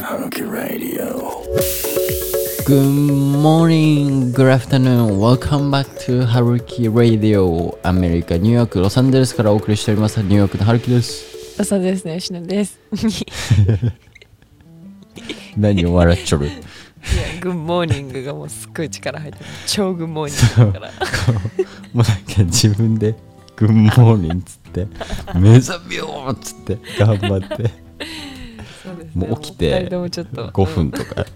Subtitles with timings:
[0.00, 1.44] Haruki Radio.
[2.66, 12.80] Good morning, good afternoon, welcome back to Haruki Radio アメリカ、ニューヨーク、ロサンゼルスからお送りしておりますニューヨークのハルキです朝ですね、吉野です。
[15.56, 16.46] 何を笑っちょる？
[16.46, 16.56] いや、
[17.40, 19.44] Good morning がもうすっごい力入ってる。
[19.66, 20.92] 超 Good morning だから。
[21.92, 23.14] もうなんか自分で
[23.54, 24.86] Good morning っつって
[25.38, 27.89] 目覚めようっつって頑張って
[29.14, 29.26] ね。
[29.28, 30.48] もう起きてもう二人ともちょっと。
[30.48, 31.26] 5分とか、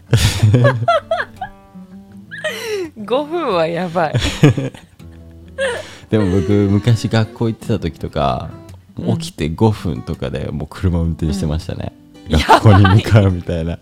[2.96, 3.04] うん。
[3.04, 4.14] 5分はやばい。
[6.10, 8.50] でも僕昔学校行ってた時とか
[8.98, 9.18] うん。
[9.18, 11.92] 起きて5分とかでもう車運転してましたね、
[12.30, 12.38] うん。
[12.38, 13.78] 学校に向かうみたいな。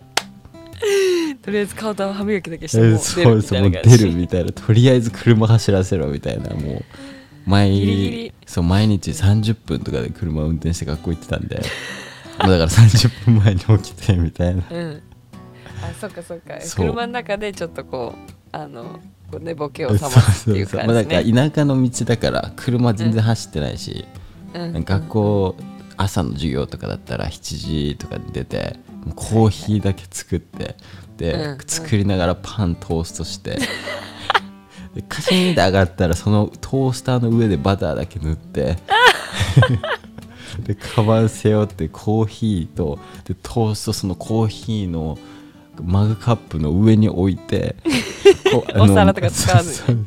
[1.43, 3.71] とりあえず顔と歯磨きだけしてえもう出るみそうそうもう。
[3.73, 4.53] 出るみたいな。
[4.53, 6.51] とりあえず車走らせろみたいな。
[6.51, 6.85] もう
[7.47, 11.63] 毎そう毎日30分とかで車運転して学校行ってたんで
[12.49, 15.03] だから30分前に起きてみたいなうん。
[15.83, 16.61] あ、そっかそっか。
[16.61, 21.51] そう車の中でちょっとこう、あの、こう寝ぼけを覚ますっていう感まあ、じだからね。
[21.51, 24.05] 田舎の道だから車全然走ってないし、
[24.55, 25.57] うん学校
[25.97, 28.77] 朝の授業とかだったら7時とかに出て
[29.15, 30.77] コーヒーだけ作って
[31.17, 33.59] で、うん作りながらパントーストして
[34.95, 38.77] でカシーンって上がったらそのトースターの上でバターだけ塗って
[40.61, 45.19] でカバン背負ってコーヒーとでトーストそのコーヒーの
[45.83, 47.77] マグカップの上に置いて
[48.79, 50.05] お皿とか使わずに。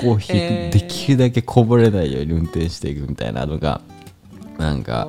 [0.00, 0.80] コーヒえーー。
[0.80, 3.80] できるだけこぼれないように運転していくみたいなのが
[4.58, 5.08] なんか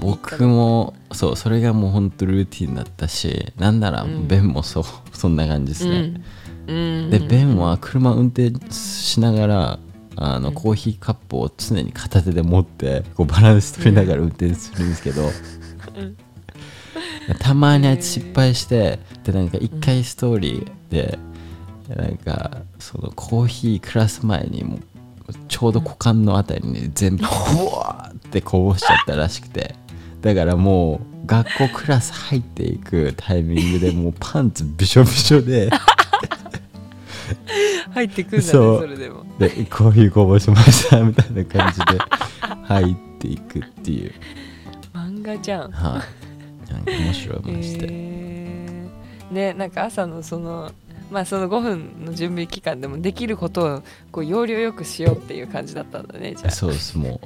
[0.00, 4.26] 僕もそうそれがもうほんとルーティンだったしなんならうん。
[4.26, 6.20] ベンもそうそんな感じですね。
[6.66, 9.78] でベンは車運転しながら
[10.16, 10.54] あのうん。
[10.54, 16.16] コーヒーカップを常に片手で持ってこうバランス取りながら運転するんですけど、うん。
[17.38, 21.18] たまにあいつ失敗してでなんか一回ストーリーで
[21.88, 24.80] なんかそのコーヒークラス前にもう
[25.48, 27.26] ちょうど股間のあたりに全部 ブ
[27.66, 29.74] ワーってこぼしちゃったらしくて。
[30.24, 35.68] だからもう学校クラス入っていくタイミングでもうパンツびしょびしょで
[37.92, 38.80] 入ってくんだね、そう。
[38.80, 39.24] それでも。
[39.38, 41.98] でコーヒーこぼしましたみたいな感じで
[42.64, 44.12] 入っていくっていう。
[44.92, 45.70] 漫画じゃん。
[45.70, 46.02] は
[46.68, 46.72] い。
[46.72, 49.34] なんか面白いマジで、えー。
[49.34, 50.70] ねなんか朝のその
[51.10, 56.50] まあその5分の準備期間でもできることをこう要領よくしようっていう感じだったんだねじゃあ。
[56.50, 57.20] そうですも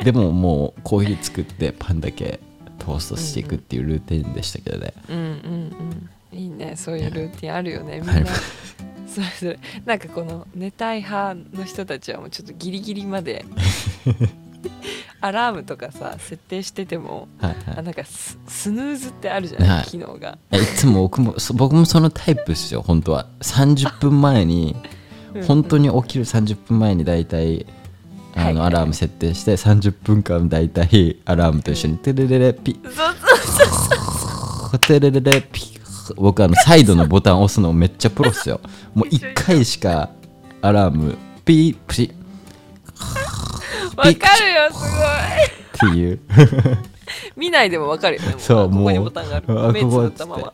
[0.00, 0.04] う。
[0.04, 2.40] でももうコーヒー作ってパンだけ
[2.78, 8.24] トーストしていくっていうルーティンでしたけどね、うんうんうんいいねそういうルーティンあるよねみんはい。
[8.24, 8.30] な
[9.08, 13.44] それぞれなんかこの寝たい派の人たちはもうちょっとギリギリまで
[15.20, 17.78] アラームとかさ設定しててもはいはい。
[17.78, 19.84] あなんかススヌーズってあるじゃない、はい。
[19.86, 23.26] 機能が、いつも僕もそ僕もそのタイプですよ本当は。
[23.40, 24.76] 30分前に
[25.34, 25.42] うん。
[25.44, 27.66] 本当に起きる30分前に大体
[28.36, 28.54] あはい。
[28.54, 35.77] のアラーム設定して30分間大体アラームと一緒にテレレレピそうそうテレレレピ
[36.16, 38.60] 僕あのサイドのボタン押すのめっちゃプロっすよ。
[38.94, 40.10] もう1回しか
[40.62, 42.12] アラームピープシ
[43.96, 44.18] わかるよ
[44.72, 44.78] す
[45.82, 45.90] ごい。
[45.90, 46.20] っていう。
[47.36, 48.84] 見ないでもわかるよねもそうもう。
[48.84, 49.72] ここにボタンがある。
[49.72, 50.52] 目つぶったまま。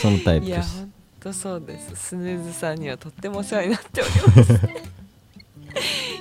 [0.00, 1.96] そのタイプいやですほんとそうです。
[1.96, 4.60] スヌーズさんにはとってもお世話になっております。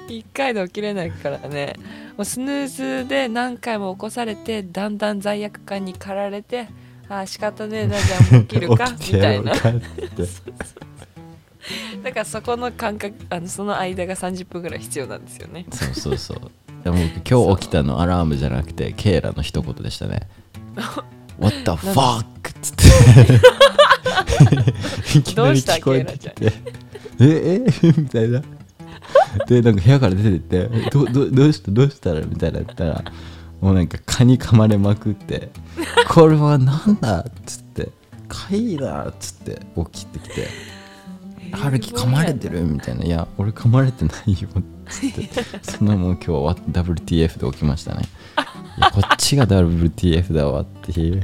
[0.07, 1.75] 一回で起きれないからね。
[2.17, 6.67] もうスヌーズで何回も起こされてだんだん罪悪感に駆られて
[7.09, 9.51] ああ仕方ねえなじゃあもう起きるか みたいな。
[12.03, 15.65] だからそこの間隔あのその間が30分ぐらい必要なんですよね。
[15.71, 16.39] そうそうそう。
[16.83, 20.21] でも僕今日起きたのアラームじゃなくてケイラの一言でしたね
[21.37, 22.21] What the fuck?
[22.21, 22.25] っ
[22.61, 22.85] つって。
[25.19, 26.53] いきなり聞こえてきて。
[27.19, 27.93] ええ？
[27.97, 28.41] みたいな。
[29.47, 33.03] でなんか部屋から出てってどどどうしたどうしたらみたいな言ったら
[33.61, 35.49] もうなんか蚊に噛まれまくって
[36.09, 37.19] これはなんだ？
[37.21, 37.89] っつって
[38.27, 39.59] かいいなっつって
[39.91, 40.47] 起きてきて
[41.51, 42.63] 春樹噛まれてる？
[42.63, 45.29] みたいな「いや俺噛まれてないよ」っつって
[45.63, 48.03] そんなもう今日は WTF で起きましたね
[48.77, 51.23] いやこっちが WTF だわっていう。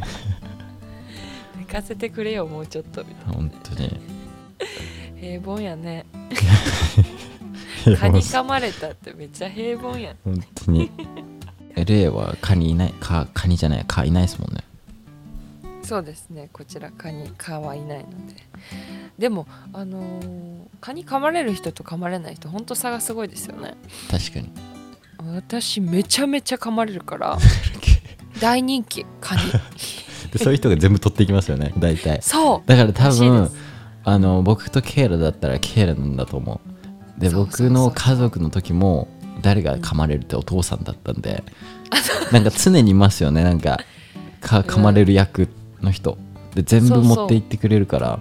[1.57, 3.33] 寝かせてくれよもうちょっとみたいな。
[3.33, 3.99] 本当に。
[5.19, 6.05] 平凡やね。
[7.99, 10.15] 蚊に噛まれたってめっちゃ平凡やん。
[10.25, 10.91] 本当に
[11.75, 14.63] LA は蚊にいない蚊蚊にじゃない蚊いないですもんね。
[15.83, 16.49] そうですね。
[16.51, 18.35] こちら蚊に蚊はいないので。
[19.19, 23.75] でもあのー蚊に噛まれる人と噛まれない人ほんと差がすごいですよね。
[24.09, 24.51] 確かに。
[25.23, 27.37] う私めちゃめちゃ噛まれるから
[28.39, 29.41] 大人気カニ
[30.31, 32.21] でそういう人が全部取っていきますよね大体。
[32.21, 32.69] そう。
[32.69, 33.51] だから多分
[34.03, 36.61] あの僕とケイラだったらケイラなんだと思
[37.17, 37.21] う。
[37.21, 39.07] で僕の家族の時も
[39.45, 41.43] 誰が噛まれるってお父さんだったんで
[42.31, 43.43] なんか常にいますよね。
[43.43, 43.79] なんか
[44.41, 45.47] か噛まれる役
[45.81, 46.17] の人。
[46.55, 48.19] で全部持って行ってくれるから。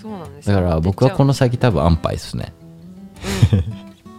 [0.00, 0.56] そうなんですよ。
[0.56, 2.52] だから僕はこのの先多分安牌ですね。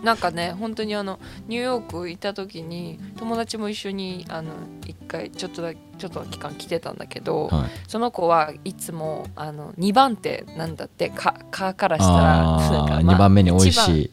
[0.03, 1.17] なんかね本当にあの
[1.47, 4.51] ニューヨーク行った時に友達も一緒にあの
[4.85, 7.69] 一回ちょっとだちょっとの期間来てたんだけど、はい。
[7.87, 11.09] その子はいつもあの2番手なんだって。
[11.11, 14.11] かかからしたらなんああかまあ2番目に美味一番しい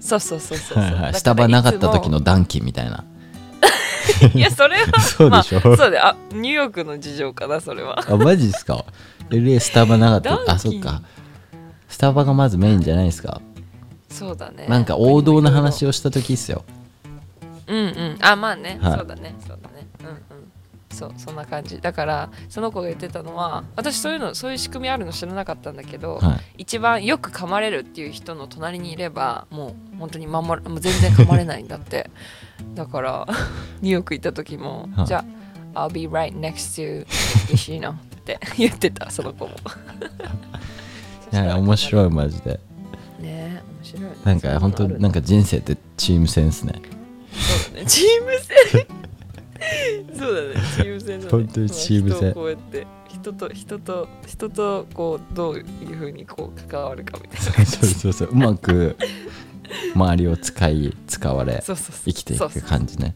[0.00, 0.82] そうそうそうそうそう。
[0.82, 1.14] はいはい。
[1.14, 3.04] スタバなかった時の暖気みたいな。
[4.34, 5.60] い やそれは そうでしょ。
[5.64, 8.02] まあ、そうであニューヨークの事情かなそれは。
[8.08, 8.84] あマジですか
[9.30, 10.52] ？LA スタバなかった。
[10.54, 11.02] あそっか。
[11.88, 13.40] スタバがまずメインじゃないですか？
[14.08, 14.66] そうだね。
[14.68, 16.64] なんか王道な話をした時っすよ。
[17.66, 18.16] うんうん。
[18.20, 18.98] あまあね、はい。
[18.98, 19.34] そうだね
[21.00, 21.80] そうそんな感じ。
[21.80, 26.40] だからその子が言ってたのは私そういうのそういう仕組みあるの知らなかったんだけど、はい。
[26.58, 32.10] 一番よく噛まれるっていう人の隣にいればもう本当に守るもう全然噛まれないんだって。
[32.74, 33.26] だから
[33.80, 35.06] ニューヨーク行った時も、はい。
[35.06, 35.24] じゃ
[35.74, 37.06] あ I'll be right next to
[37.48, 39.52] Yoshino って 言ってたその子も。
[41.32, 42.60] いや面白いマジで。
[43.20, 44.02] ね面白い。
[44.02, 46.74] ねなんか本当なんか人生ってチーム戦っすね。
[47.32, 48.99] そうだねチーム戦
[50.18, 50.66] そうだね。
[50.76, 51.30] チーム戦だね。
[51.30, 52.34] 本当にチーム戦。
[52.34, 55.64] こうやって人と人と人とこうどういう
[55.96, 57.66] ふうにこう関わるかみたいな。
[57.66, 58.34] そうそうそうう。
[58.34, 58.96] まく
[59.94, 63.14] 周りを使い使われ生きていく感じね。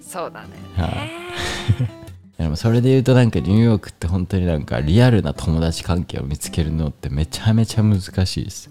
[0.00, 0.48] そうだね。
[0.76, 2.42] はい。
[2.42, 8.70] でもそれで言うとなんかニューヨークって本当になんかリアルな友達関係を見つけるのってめちゃめちゃ難しいです。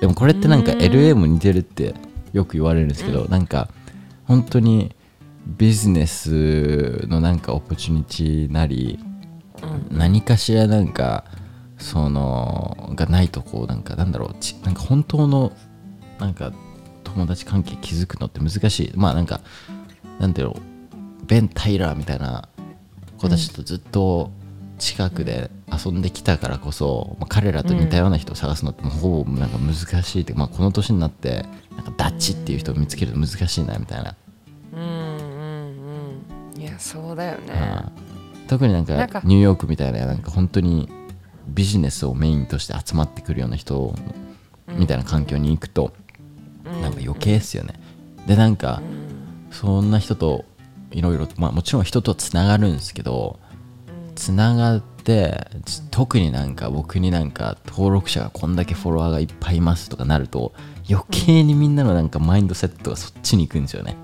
[0.00, 1.94] でもこれってなんか LA も似てるって
[2.32, 3.68] よく言われるんですけど、なんか
[4.26, 4.94] 本当に
[5.46, 8.98] ビジネスのなんかオポチュニティなり
[9.62, 9.98] うん。
[9.98, 11.24] 何かしらなんか
[11.78, 15.52] そのがないとこうなんかなんだろうちなんか本当の
[16.18, 16.52] なんか
[17.02, 18.92] 友達関係築くのって難しい。
[18.96, 19.40] まあなんか
[20.18, 22.48] なんだろうベン・タイラーみたいな
[23.18, 24.30] 子たちとずっと
[24.78, 31.44] 近くで遊んできたからこそ、まあ、彼らと似たような人を探すのってもうほぼなんか難しいって、まあ、この年になって
[31.76, 34.16] なんかダッチっていう人を見つけると難しいなみたいな、
[36.78, 37.84] そうだよね。
[38.46, 40.88] 特になんかニューヨークみたいななんか本当に
[41.48, 43.94] ビジネスをメインとして集まってくるような人
[44.68, 45.92] みたいな環境に行くと、
[46.64, 46.82] うん。
[46.82, 47.74] なんか余計ですよね。
[48.26, 48.82] でなんか
[49.50, 50.44] そんな人と
[50.90, 53.38] いろいろまあもちろん人とつながるんですけど
[54.14, 60.52] つながってつ特になんか僕になんか登録者がこんだけフォロワーがいっぱいいますとかなると
[60.88, 63.96] 余計にみんなのなんかマインドセットがそっちに行くんですよね。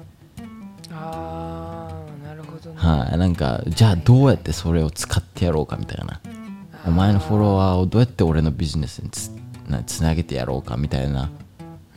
[2.80, 6.20] はい、なんかじゃあどうやってそれを使ってやろうかみたいな。
[6.86, 9.30] お前のフォロワーをどうやって俺のビジネスにつ
[9.68, 11.30] なつなげてやろうかみたいな。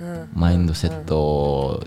[0.02, 1.82] うんマインドセット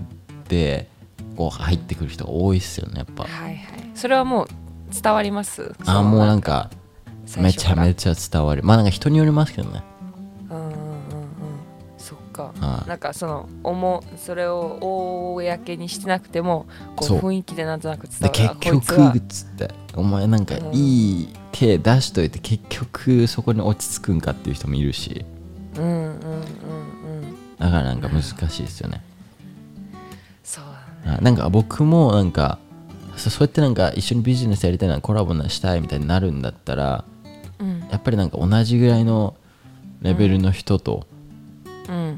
[0.48, 0.88] で
[1.36, 3.24] こう入ってくる人が多いっすよねやっぱ。
[3.24, 3.90] はいはい。
[3.94, 4.48] それはもう
[4.90, 5.74] 伝わります？
[5.84, 6.70] あもうなんか
[7.36, 9.82] めちゃめちちゃ伝わるまあなんか人によりますけどね
[12.36, 12.88] かはい。
[12.88, 18.50] なんかその思うそれを公にしてなくてもこう雰囲気でなんとなく伝でわる。
[18.52, 25.24] あ結局っつってお前なんかいい手出しといて結局そこに落ち着くんかっていう人もいるし。
[25.76, 27.36] うんうんうんうん。
[27.58, 29.02] だからなんか難しいですよね。
[30.44, 30.64] そう
[31.04, 31.18] だね。
[31.18, 32.58] あなんか僕もなんか
[33.16, 37.04] そそうやってなんか一緒にビジネスやりたいなコラボなしたいみたいになるんだったら
[37.58, 37.80] うん。
[37.90, 39.34] やっぱりなんか同じぐらいの
[40.02, 41.15] レベルの人とうん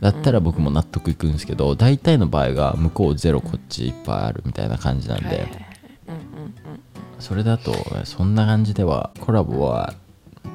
[0.00, 5.68] だったら僕も納得いくんですけど大体の場合が向こうゼロこっちいっぱいあるみたいな感じなんで。
[7.18, 7.74] それだと
[8.04, 9.94] そんな感じではコラボは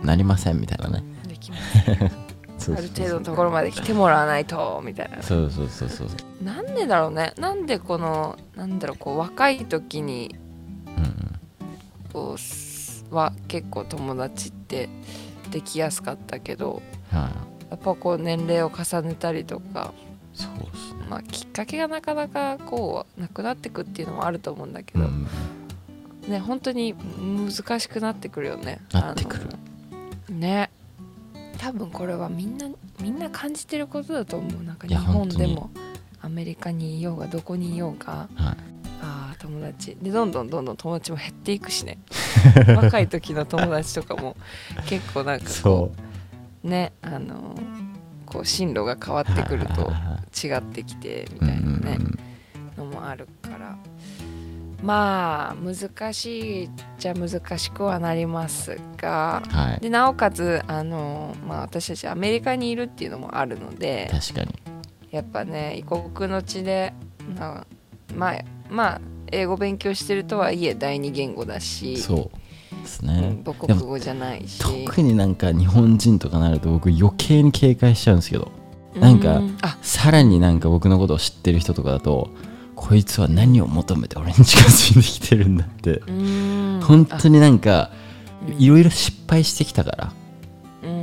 [0.01, 1.03] なりませんみたいなね。
[1.27, 4.81] でき ある程度のところまで来てもらわないと。
[4.83, 6.07] みたいなそうそうそうそう。
[6.43, 7.33] なんでだろうね。
[7.37, 10.33] なんでこのなんだろうこう若い時に
[12.13, 12.35] うん
[13.11, 14.87] は結構友達って
[15.51, 16.81] できやすかったけど。
[17.11, 19.93] うんはいやっぱこう年齢を重ねたりとか、
[20.33, 21.05] そうですね。
[21.09, 25.27] まあ、きっかけがなかなかこうなくなってくっていうのもあると思うんだけど、うん
[26.27, 28.79] ね本当に難しくなってくるよね。
[28.93, 29.49] なってくる。
[30.29, 30.69] ね。
[31.57, 32.69] 多分これはみんな
[33.01, 34.63] みんな感じてることだと思う。
[34.63, 35.71] なんか日本で本も
[36.21, 38.57] アメリカにいようがどこにいようがはい。
[39.01, 39.97] ああ友達。
[40.01, 41.97] でどんどんどんどん友達も減っていくしね。
[42.77, 44.37] 若い時の友達とかも
[44.85, 46.12] 結構なんかこそう
[46.63, 47.55] ねあの
[48.25, 49.91] こう進路が変わってくると
[50.45, 51.97] 違ってきてみうんたいなね
[52.77, 53.77] ののもあるから。
[54.81, 59.79] まあ難しいじゃ難しくはなりますがはい。
[59.79, 64.53] でなおかつあの、まあ、私たちアメリカにいるっていうのもあるので確かに。
[65.09, 66.91] やっぱね異国の地で
[67.37, 67.65] な
[68.13, 69.01] まあまあ
[69.31, 72.37] 英語勉強してるとはいえ第二言語だし、そう
[72.83, 74.59] ですうねん、母国語じゃないし。
[74.59, 78.51] 特になんか日本人とかなると僕余計に警戒しちゃうんですけど。
[78.99, 79.77] なんかうあ。
[79.81, 82.29] さらになんか僕のことを知ってる人とかだと
[82.75, 86.01] こいつは何を求めて俺に近づいてきてるんだって。
[86.83, 87.89] 本当になんか
[88.47, 90.13] うんいろいろ失敗してきたから。
[90.83, 90.97] うんうん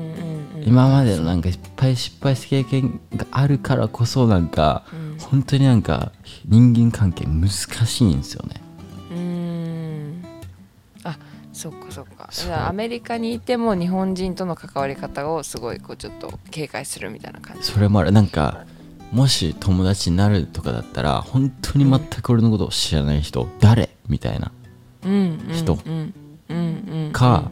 [0.57, 0.63] うん。
[0.65, 5.19] 今までのなんかいっぱい失敗した経験があるからこそなんかうん。
[5.19, 6.13] 本当になんか
[6.47, 8.55] 人間関係難しいんですよね
[11.61, 12.29] そっかそっか。
[12.33, 17.65] じゃあアメリカにいても日本人との関わり方をすごいこうちょっと警戒するみたいな感じ。
[17.65, 18.13] それもある。
[18.13, 18.65] なんか
[19.13, 24.53] もし友達になるとかだったら本当に全く俺のことを知らない人誰みたいな
[25.05, 25.13] うん
[25.49, 26.15] うん人うん
[26.49, 27.51] うんうんか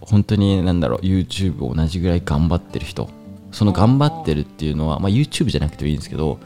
[0.00, 3.08] 本当になんだろう YouTube を同じぐらい頑張ってる人。
[3.52, 6.38] その頑張ってるっていうのは、まあ、YouTube じゃなくてもいいんですけど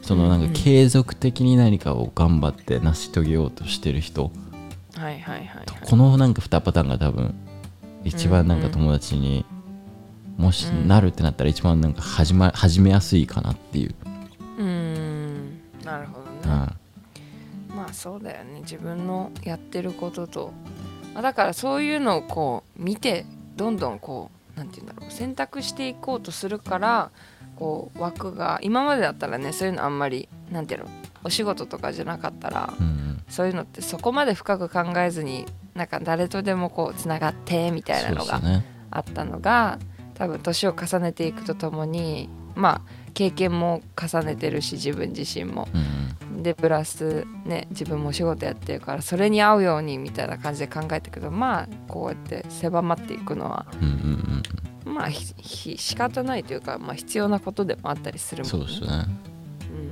[0.00, 0.54] そのなんかうんうん。
[0.54, 4.30] 継続的に何かを頑張って成し遂げようとしてる人
[4.96, 5.66] はいはいはいはい。
[5.82, 7.34] このなんか2パターンが多分
[8.04, 9.44] 一番なんか友達に
[10.36, 10.88] もしうん。
[10.88, 13.94] なるってなったら一番なんか始,、ま、始めやすいかなっていう、
[14.58, 15.60] うーん。
[15.84, 16.72] なるほどね。
[17.70, 18.60] うん、まあそうだよね。
[18.60, 20.52] 自分のやってることと。
[21.14, 25.12] あだからそういうのをこう見てどんどんこうなんて言うんだろう。
[25.12, 27.10] 選択していこうとするから
[27.56, 30.86] こう枠が今までだったらねそういうのあんまりなんていうの
[31.22, 38.40] お仕事とかじゃなかったらうんそういうのってそこまで深く考えずになんか誰とでもこうつながってみたいなのが
[38.90, 39.78] あったのが
[40.14, 45.68] 多分年を重ねていくとともにまあ経験も重ねてるし自分自身も。
[45.72, 46.04] うん。
[46.42, 54.42] でプラスね自分もお仕事やってるからそれに合うようにみたいな感じで考えていくとまあこうやって狭まっていくのはうんうん
[54.86, 59.06] うんまあひひ仕方ないというか、まあ、必要なことでもあったりするもんそうですよね。
[59.70, 59.86] うんうん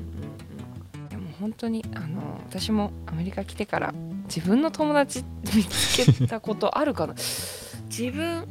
[1.03, 1.09] うん。
[1.09, 3.95] でも本当にあの私もアメリカ来てから
[4.27, 5.25] 自分の友達
[5.55, 7.15] 見つけたことあるかな。
[7.89, 8.47] 自分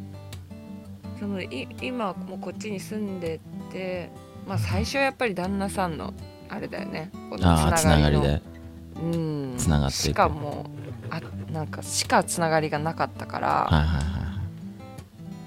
[1.19, 3.39] そのい今もうこっちに住んで
[3.71, 4.09] て
[4.47, 6.13] まあ最初はやっぱり旦那さんの
[6.49, 7.11] あれだよね。
[7.29, 8.23] このああつながりの。
[8.23, 8.41] で。
[9.01, 9.53] うん。
[9.57, 10.01] つながっていく。
[10.01, 10.65] しかも
[11.09, 11.21] あ
[11.51, 14.27] なんかしかつながりがなかったから、はいはいは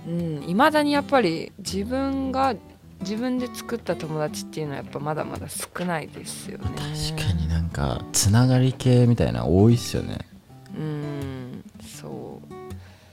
[0.07, 0.11] い。
[0.11, 2.55] うん、未だにやっぱり自分が
[3.01, 6.65] 自分で作った友達っていうのはやっぱまだまだ少ないですよね。
[7.15, 10.19] 確かになんかつながり系みたいな多いっすよね。
[10.79, 11.65] うん。
[11.83, 12.55] そう。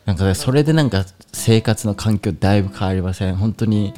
[0.06, 3.36] なんかそれでなんか生活の環境だいぶ変わりません？
[3.36, 3.94] 本当に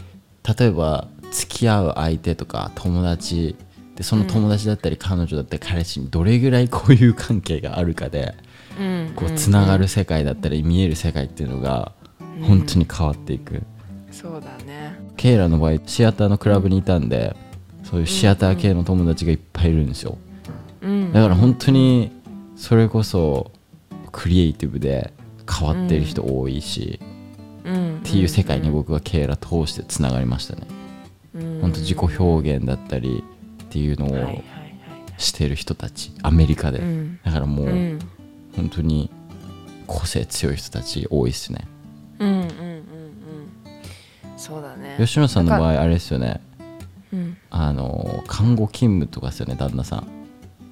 [0.58, 3.56] 例えば付き合う相手とか友達
[3.96, 8.36] でその友達だったり彼女だったり彼氏にどれぐらい交友関係があるかで
[8.80, 9.14] うん。
[9.16, 11.92] こうつながる世界だったり見える世界っていうのが
[12.38, 12.44] うん。
[12.44, 13.62] 本当に変わっていく、
[14.12, 15.00] そうだね。
[15.18, 17.36] ケイラの場合シアターのクラブにいたんで
[17.84, 20.18] そういうシアター系の友達がいっぱいいるんですよ。
[20.82, 21.14] うん。
[21.14, 22.12] だから本当に
[22.56, 23.52] それこそ
[24.12, 25.14] クリエイティブで
[25.52, 27.00] 変わってる人多いし、
[27.64, 27.98] うん。
[27.98, 30.73] っていう世界に僕はケイラ通してつながりましたね、うん
[31.34, 33.24] 本当自己表現だったり
[33.64, 34.44] っていうのを
[35.18, 37.20] してる人たちアメリカで、うん。
[37.24, 38.00] だからもう、うん。
[38.56, 39.10] 本当に
[39.88, 41.68] 個性強い人たち多いっすね。
[42.20, 42.84] うんうんうんうん
[44.38, 44.98] そうだね。
[45.00, 46.42] 吉野さんの場合合あれですよね。
[47.12, 47.38] うん。
[47.50, 50.08] あの看護勤務とかですよね旦那さん。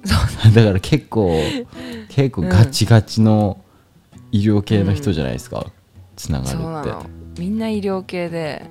[0.54, 1.32] だから結構
[2.08, 3.62] 結構ガチガチの
[4.32, 5.66] 医療系の人じゃないですか、
[6.16, 6.64] つながるって。
[6.90, 7.06] なの。
[7.38, 8.66] みんな医療系で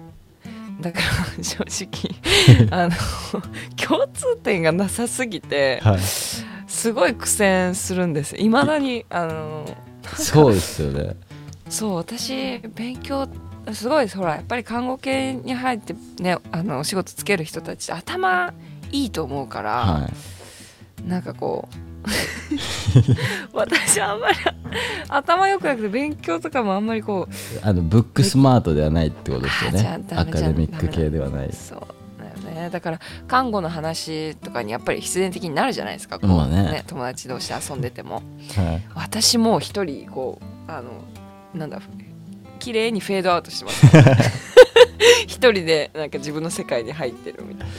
[0.81, 0.99] だか
[1.37, 2.95] ら正直 あの
[3.75, 5.99] 共通点がなさすぎてはい。
[6.71, 8.37] すごい苦戦するんです。
[8.37, 9.65] いまだにあの
[10.15, 11.15] そうですよね。
[11.69, 13.27] そう私勉強
[13.73, 18.53] すごいほらやっぱり看護系に入ってねあのお仕事つける人たち頭
[18.91, 20.09] いいと思うから、は
[21.05, 21.07] い。
[21.07, 21.77] なんかこう
[23.53, 24.37] 私あんまり
[25.09, 30.03] 頭良くなくて勉強とかもあんまりこうあのブックスマートではないってことですよね。
[30.11, 31.51] アカデミック系ではない。
[31.51, 31.79] そう
[32.21, 32.69] だよね。
[32.69, 36.19] だから看護の話とかにやっぱり必然的になるじゃないですか。
[36.19, 38.15] こう、まあね友達同士で遊んでても。
[38.15, 38.21] は
[38.73, 38.81] い。
[38.95, 41.03] 私も一人こうあの
[41.53, 41.79] なんだ
[42.59, 43.87] 綺麗にフェードアウトしてます。
[45.27, 47.73] 一人でなんか自分の世界に入ってるみたいな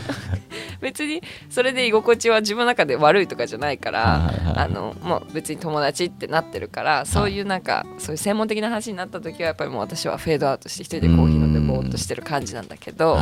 [0.82, 13.18] 別にそれで居心地は自分の中で悪いとかじゃないから、あのもう別に友達ってなってるからそういうなんか、そういう専門的な話になった時はやっぱりもう私はフェードアウトして一人でコーヒー飲んでぼーっとしてる感じなんだけど、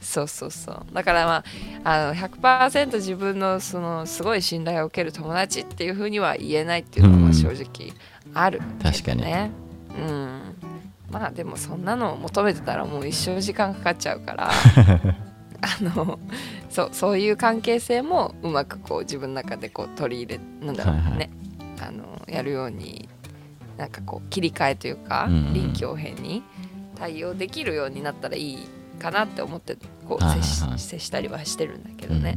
[0.00, 0.86] そうそうそう。
[0.92, 1.44] だからま
[1.84, 7.92] ああの100%自分のそのすごい信頼を受ける友達っていうふうには言えないっていうのは正直
[8.32, 9.22] あるけど確かに。
[9.22, 9.50] ね
[9.98, 10.40] うん。
[11.10, 14.50] まあでもそんなのを求めてたらもう一生時間かかっちゃうから
[15.62, 16.18] あの
[16.68, 21.30] そうそういう関係性もうまくこう自分の中でこう取り入れなんだろうね、はいはい。
[21.82, 23.08] あのやるように
[23.76, 26.42] なんかこう切り替えというか、うんうん臨機応変に
[26.96, 29.76] 対応できるようになったらいいかなって思って
[30.06, 32.36] こう接しはい接したりはしてるんだけどうんね、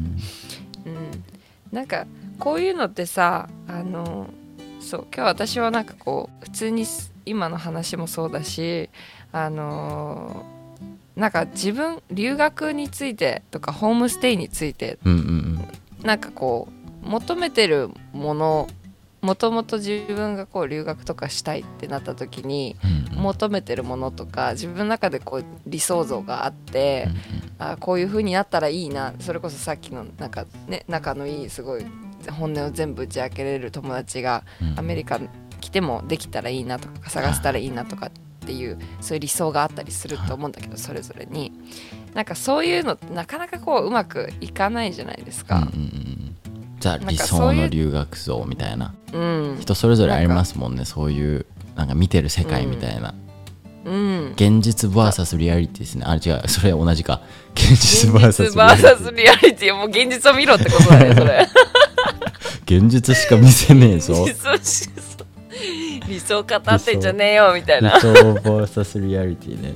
[0.86, 1.24] うん。
[1.72, 2.06] なんか
[2.40, 4.28] こういうのってさあの
[4.80, 8.90] そう今日私はなんかこう普通にす今の話もそうだし
[9.32, 10.46] あの
[11.16, 16.06] なんか自分留学についてとかホームステイについてうんうんうん。
[16.06, 16.68] なんかこ
[17.06, 18.68] う求めてるもの
[19.22, 23.24] もともと自分がこう留学とかしたいってなった時にうんうん。
[23.24, 31.86] 求めてるものとか自分の中でこう理想像があってうんあこういう風になったらいいなそれこそさっきのなんかね仲のいいすごい
[32.32, 35.20] 本音を全部打ち明けれる友達がうんアメリカ
[35.62, 38.12] 来てもできたらいいなとか探せたらいいなとか
[38.44, 41.52] っていうそういう理想があったりすると思うんだけどそれぞれに。
[42.14, 45.58] なんかそういうのってなかなかこううまくいかないじゃないですか。
[45.58, 46.36] うんうんうん。
[46.80, 48.94] じゃあ理想の留学像みたいな。
[49.14, 50.86] うん、人それぞれありますもんね。
[50.86, 51.46] そういう
[51.76, 53.16] なんか見てる世界みたいな、
[53.86, 56.06] うん、現実 VS リアリティですね。
[56.06, 56.48] あ違う。
[56.48, 57.22] それは同じか。
[57.56, 61.48] 現実 VS リアリティもう現実を見ろってことだねそれ。
[62.66, 64.26] 現実しか見せねえぞ
[66.08, 67.96] 理想語ってんじゃねえよみたいな。
[67.96, 69.74] 理想 VS リアリティね。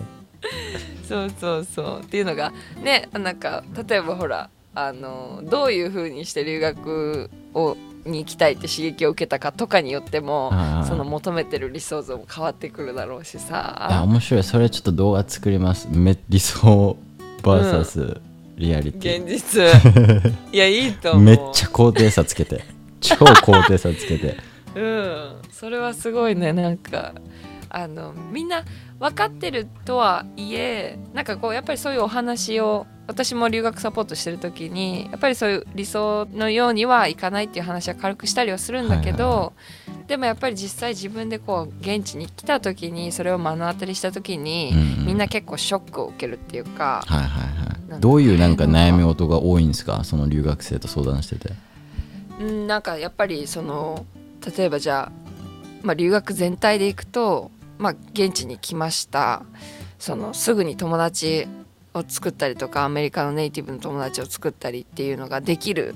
[1.07, 1.99] そうそうそう。
[2.01, 2.51] っていうのが
[2.83, 10.51] ねなんか例えばほらあのどういうふうにして留学をに行きたいって刺激を受けたかとかによっても
[10.87, 14.05] その求めてる理想像も変わってくるだろうしさ。
[14.05, 14.43] 面白い。
[14.43, 15.87] それちょっと動画作ります。
[15.91, 16.97] め理想
[17.41, 18.21] VS
[18.57, 19.63] リアリテ現実。
[20.53, 21.23] いやいいとィ、思う。
[21.23, 22.63] めっちゃ高低差つけて。
[22.99, 24.37] 超高低差つけて
[24.77, 25.41] うん。
[25.51, 26.53] それはすごいね。
[26.53, 27.13] なんか
[27.69, 28.63] あのみんな
[28.99, 39.53] 分かってるとはいえなんかこうやっぱりそういうお話を私も留学サポートしてる時にやっぱりそういう理想のようにはいかないっていう話は軽くしたりはするんだけど、
[40.07, 45.05] でもやっぱり実際自分でこう現地に来た時にそれを目の当たりした時に、うんうん。
[45.07, 48.01] みんな結構ショックを受けるっていうか、はいはいはい。
[48.01, 50.03] どういうなんか悩み事が多いんですか？
[50.03, 51.53] その留学生と相談してて。
[52.39, 54.05] うん、なんかやっぱりその
[54.57, 55.11] 例えばじゃあ、
[55.81, 59.43] まあ、留学全体で行くと、まあ、現地に来ました。
[59.99, 61.47] そのすぐに友達
[61.93, 65.95] を作ったりとかアメリカのネイティブの友達を作ったりっていうのができる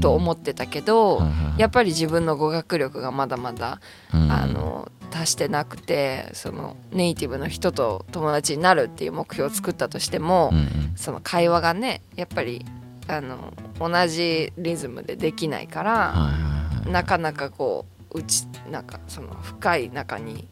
[0.00, 1.22] と思ってたけど、
[1.58, 3.80] やっぱり自分の語学力がまだまだ、
[4.12, 4.32] うん。
[4.32, 10.52] あの達してなくてそのネイティブの人と友達になるっていう目標を作ったとしても、
[10.96, 12.66] その会話がねやっぱり
[13.08, 15.90] あの同じリズムでできないから。
[15.90, 16.56] はいはいはい
[16.90, 20.46] なかなかこううちなんかその深い中に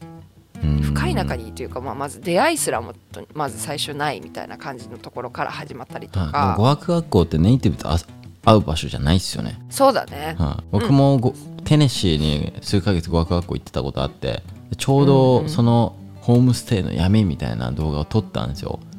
[0.63, 0.81] うん。
[0.81, 7.99] 深い中にというか、まあ、まず出会いすらもとまず最初ないみたいな感じのところから始まったりとはい、か、語学学校ってネイティブとあ
[8.45, 18.81] 会う場所じゃないっすよね、そうだね、はい、僕もご、テネシーに数ヶ月語学学校行ってたことあってでちょうどそのホームステイの闇みたいな動画を撮ったんですよ。
[18.81, 18.94] ほう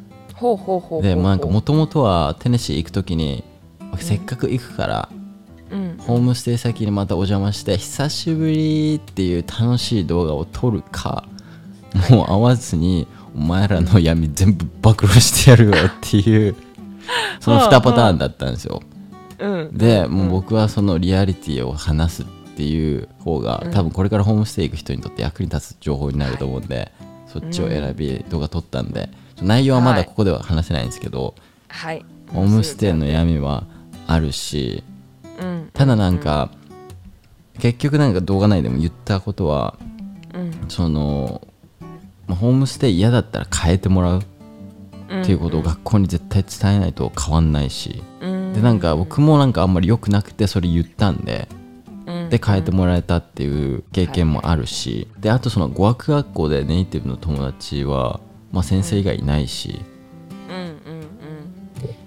[0.45, 3.43] ほうほうほうでもうなんかもともとはテネシー行く時に
[3.97, 5.09] せっかく行くから
[5.71, 5.97] うん。
[5.97, 11.27] ホームステイ先にまたお邪魔して久しぶりっていう楽しい動画を撮るか
[12.11, 16.55] もう会わずにお前らの闇全部暴露してやるよっていう
[17.39, 18.81] その2パターンだったんですよ。
[19.39, 19.69] うん。
[19.77, 26.91] でもう僕はそのリアリティを話すっていう方が多分これからホームステイ行く人にとって役に立つ情報になると思うんで
[27.27, 29.09] そっちを選び動画撮ったんで
[29.41, 31.35] 内容はまだここでは話せないんですけど
[31.67, 32.05] はい。
[32.31, 33.65] ホームステイの闇は
[34.07, 34.83] あるし
[35.39, 35.69] うん。
[35.73, 36.51] ただなんか
[37.59, 39.77] 結局なんか動画内でも言ったことは
[40.33, 40.69] うん。
[40.69, 41.41] その
[42.27, 44.23] まあホームステイ嫌だったら変えてもらうっ
[45.25, 48.53] ていうことを学校に絶対伝えないと変わんないしうん。
[48.53, 51.47] でなんか僕もなんかあんまり良くなくてそれ言ったんで
[52.07, 52.29] うん。
[52.29, 58.19] で変えてもらえたっていう経験もあるしであとその語学学校でネイティブの友達は、
[58.55, 59.81] まあ、先生以外いないし。
[60.49, 60.75] うんうんうん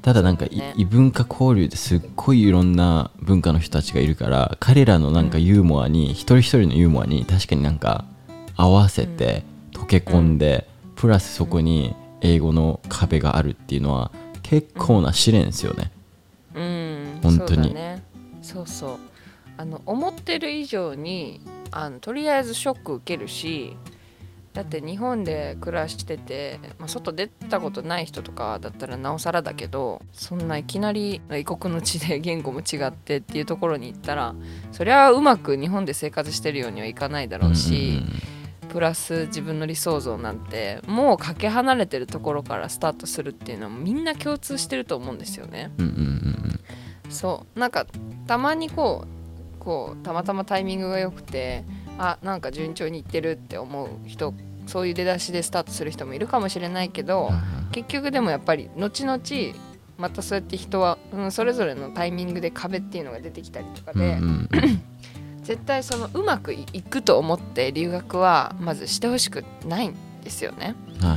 [0.00, 0.72] ただなんかいね。
[0.76, 8.06] 異文化交流ですっごいいろんな文化の人たちがいるから彼らのなんかユーモアに、一人一人のユーモアに確かになんか
[8.56, 14.10] 合わせて溶け込んで、プラスそこに英語の壁があるっていうのは
[14.42, 15.92] 結構な試練ですよね。
[16.54, 17.18] うん。
[17.22, 17.64] 本当に。
[17.64, 18.02] そうだね。
[18.40, 18.98] そうそう。
[19.58, 23.76] あの思ってる以上にあのとりあえずショック受けるし
[24.58, 34.34] だって日本で暮らしてて、まあ、外出たことない人とかだったらなおさらだけどそんないきなり異国の地で言語も違ってっていうところに行ったら
[34.72, 38.02] そりゃうまく日本で生活してるようにはいかないだろうし、
[38.68, 45.70] プラス自分の理想像なんてもうかけ離れてるところからスタートするっていうのはみんな共通してると思うんですよね。
[47.10, 47.60] そう。
[47.60, 47.86] なんか
[48.26, 51.62] たまにこうこうたまたまタイミングが良くて
[51.98, 54.32] あなんか順調にいってるって思う人
[54.68, 57.30] そういう出だしでスタートする人もいるかもしれないけど
[57.72, 59.20] 結局でもやっぱり後々
[59.96, 64.82] またそうやって人は、うん、それぞれのタイミングで壁っていうのが出てきたりとかうんうんで、うん。
[65.42, 70.74] 絶対そのうまくいくと思って留学はまずしてほしくないんですよね。
[71.00, 71.08] は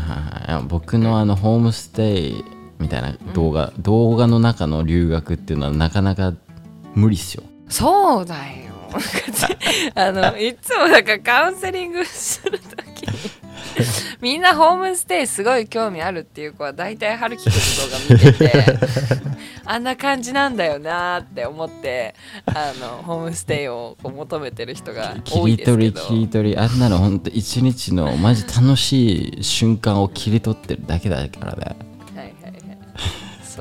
[0.48, 2.46] いはい僕のあのホームステイ
[2.80, 6.34] みたいな動画、動画の中の留学っていうのはなかなか
[6.96, 7.44] 無理っすよ。
[7.68, 8.72] そうだよ。
[9.96, 12.91] あのいつもなんかカウンセリングすると
[14.22, 18.66] みんなホームステイすごい興味あるっていう子は大体春樹くんの動画見てて
[19.66, 22.16] あんな感じなんだよなーって思って
[22.46, 26.16] あのホームステイを求めてる人が切多いり取りですけど。
[26.16, 26.58] 切り取り。
[26.58, 31.91] あんなのほんと一日のマジ楽しい瞬間を切り取ってるだけだからね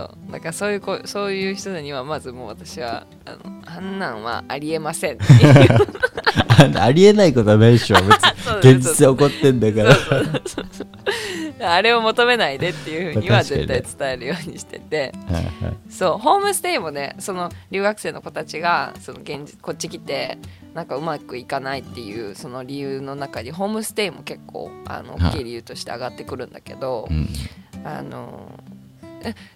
[0.01, 5.69] そうだからそういう子そういう人にはまずもう私はあのあんなんはありえませんっていう。
[6.77, 7.97] あありえないことはないでしょ。
[7.97, 8.23] 別
[8.65, 9.83] に 現実起こってんだか
[11.59, 11.73] ら。
[11.73, 15.13] あれを求めないでっていうふうには絶対伝えるようにしてて。
[15.31, 15.77] はいはい。
[15.89, 20.39] そうホームステイもねその留学生の子たちがその現実こっち来て
[20.75, 25.31] なんかうまくいかないっていうその理由の中にホームステイも結構あのはい。
[25.31, 27.29] 大きい理由として上がってくるんだけど、うん。
[27.85, 28.80] あのえ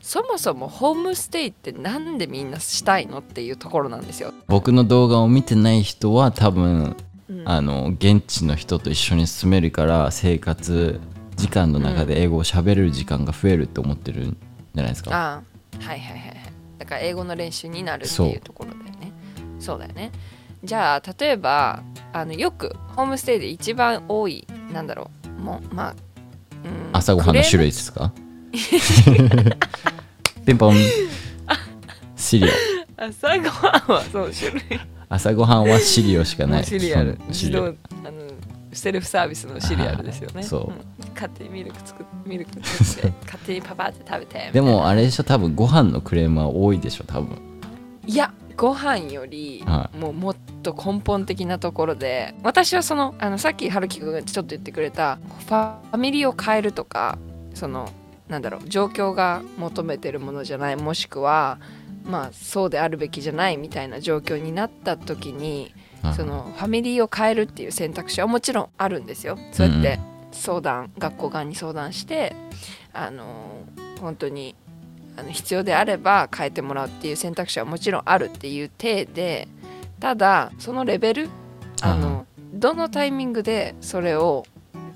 [0.01, 4.33] そもそもホームステイってなんでみんなしたいのっていうところなんですよ。
[4.49, 6.97] 僕の動画を見てない人は多分
[7.29, 7.49] うん。
[7.49, 11.01] あの現地の人と一緒に住めるから生活
[11.37, 14.37] 時間の中で英語を喋れる時間が増えるって思ってるん
[14.75, 15.11] じゃないですか？
[15.11, 15.43] あ
[15.81, 15.85] あ。
[15.85, 16.37] はいはいはいはい。
[16.79, 18.41] だから英語の練習になるっていう。
[18.41, 19.13] ところだよね。
[19.59, 20.13] そうだよね。
[20.63, 25.41] じゃあ例えばあのよくホームステイで一番多いなんだろう。
[25.43, 25.95] もうまあ、
[26.65, 26.91] うん。
[26.93, 28.13] 朝ごはんの種類ですか？
[30.47, 30.77] ピンポン。
[32.17, 32.51] シリオ
[32.97, 34.63] 朝ごはんはそう種類。
[35.09, 37.19] 朝ごはんはシリオしかもうないシリアル。
[37.33, 38.21] シ自動リオあの
[38.73, 40.43] セルフサービスのシリアルですよね。
[40.43, 40.71] そう。
[40.71, 40.75] ん。
[41.15, 44.51] 勝手にミルク作っミルク作って勝手にパパって食べて。
[44.53, 45.25] でもあれでしょ？
[45.25, 47.05] 多分ご飯のクレームは多いでしょ？
[47.05, 47.37] 多分。
[48.07, 57.19] いやご飯より、はもうもっと根本的なところで私はそのあのさっき春樹君がちょっと言ってくれたファミリーを変えるとか
[57.55, 57.91] その
[58.29, 61.59] なんだろう状況が求めてるものじゃないもしくは
[62.05, 69.39] まあそうであるべきじゃないみたいな状況になった時にはいそのファミリーを変えるっていう選択肢はもちろんあるんですよ。
[69.53, 69.99] そうやって
[70.33, 72.35] 相談、学校側に相談して
[72.93, 73.63] あの
[74.01, 74.55] 本当に
[75.17, 79.49] あの必要であれば変えてもらうっていう選択肢はもちろんあるっていう体で
[80.01, 81.29] ただそのレベル
[81.83, 84.45] あのどのタイミングでそれを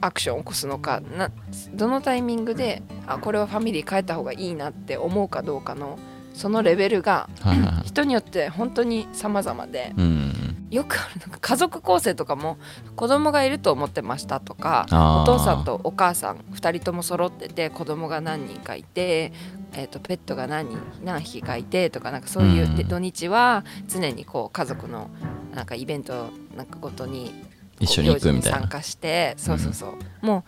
[0.00, 1.30] アクションを起こすのかな
[1.74, 5.98] どのタイミングであこれはファミリー変えた方がいいなって思うかどうかの
[6.34, 7.28] そのレベルが
[7.84, 10.28] 人によって本当に様々でうん。
[10.70, 12.58] よくあるのが家族構成とかも
[12.94, 19.32] 子供がいると思ってましたとかお父さんとお母さん2人とも揃ってて子供が何人かいて、
[19.72, 22.76] えー、とペットが何人何匹かいてとかなんかそういう、うん。
[22.76, 25.10] で土日は常にこう家族の
[25.54, 27.32] なんかイベントなんかごとに
[27.80, 28.58] 一緒に行くみたいな。
[28.60, 29.86] 参加してそうそうそ
[30.22, 30.44] う、も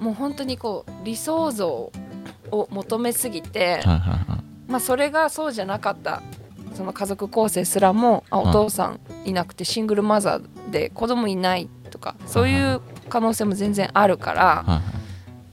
[0.00, 1.68] うもう本当にこう理想像
[2.50, 4.36] を求めすぎて、はいはいは
[4.68, 4.70] い。
[4.70, 6.22] まあ、それがそうじゃなかった
[6.74, 8.46] その家族構成すらもあはい。
[8.48, 14.82] お父さんいなくてシングルマザーで子供いないとかそういう可能性も全然あるからはいは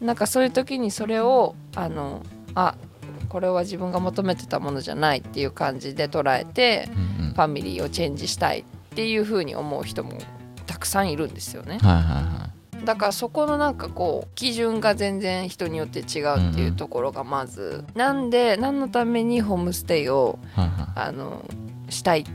[0.02, 0.06] い。
[0.06, 2.24] なんかそういう時にそれをあの
[2.56, 2.76] あ
[3.30, 6.90] これは自分が求めてたものじゃないっていう感じで捉えて
[7.20, 7.34] うんうん。
[7.34, 8.64] ファミリーをチェンジしたいっ
[8.94, 10.41] ていう風に思う人もた
[10.82, 11.80] くさんいるんですよね。
[11.82, 12.50] はいはいは
[12.82, 12.86] い。
[12.86, 20.88] だからそこのなんかこう基準が全然人によって違うっていうところがまず、なんで何のためにホームステイをはいはい。
[20.96, 21.46] あの
[21.90, 22.26] したいっ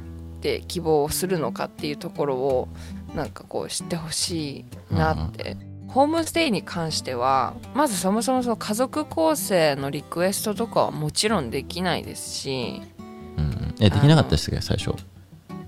[0.40, 2.68] て希望をするのかっていうところを
[3.14, 5.56] なんかこう知ってほしいなって。
[5.88, 12.82] ホームステイに関してはまずそもそもその家族構成のリクエストとかはもちろんできないですし。
[13.38, 13.74] うんうん。
[13.80, 14.94] えできなかったですか最初？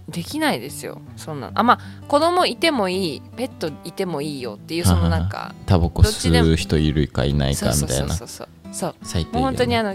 [0.09, 1.01] できないですよ。
[1.17, 1.51] そんな。
[1.55, 8.15] あまあ子供いてもいいペットいてもいいよっていうそのなんかタバコ吸う人いるかいないかみたいな。
[8.15, 9.95] そうそうそうそう最低もう本当に限あ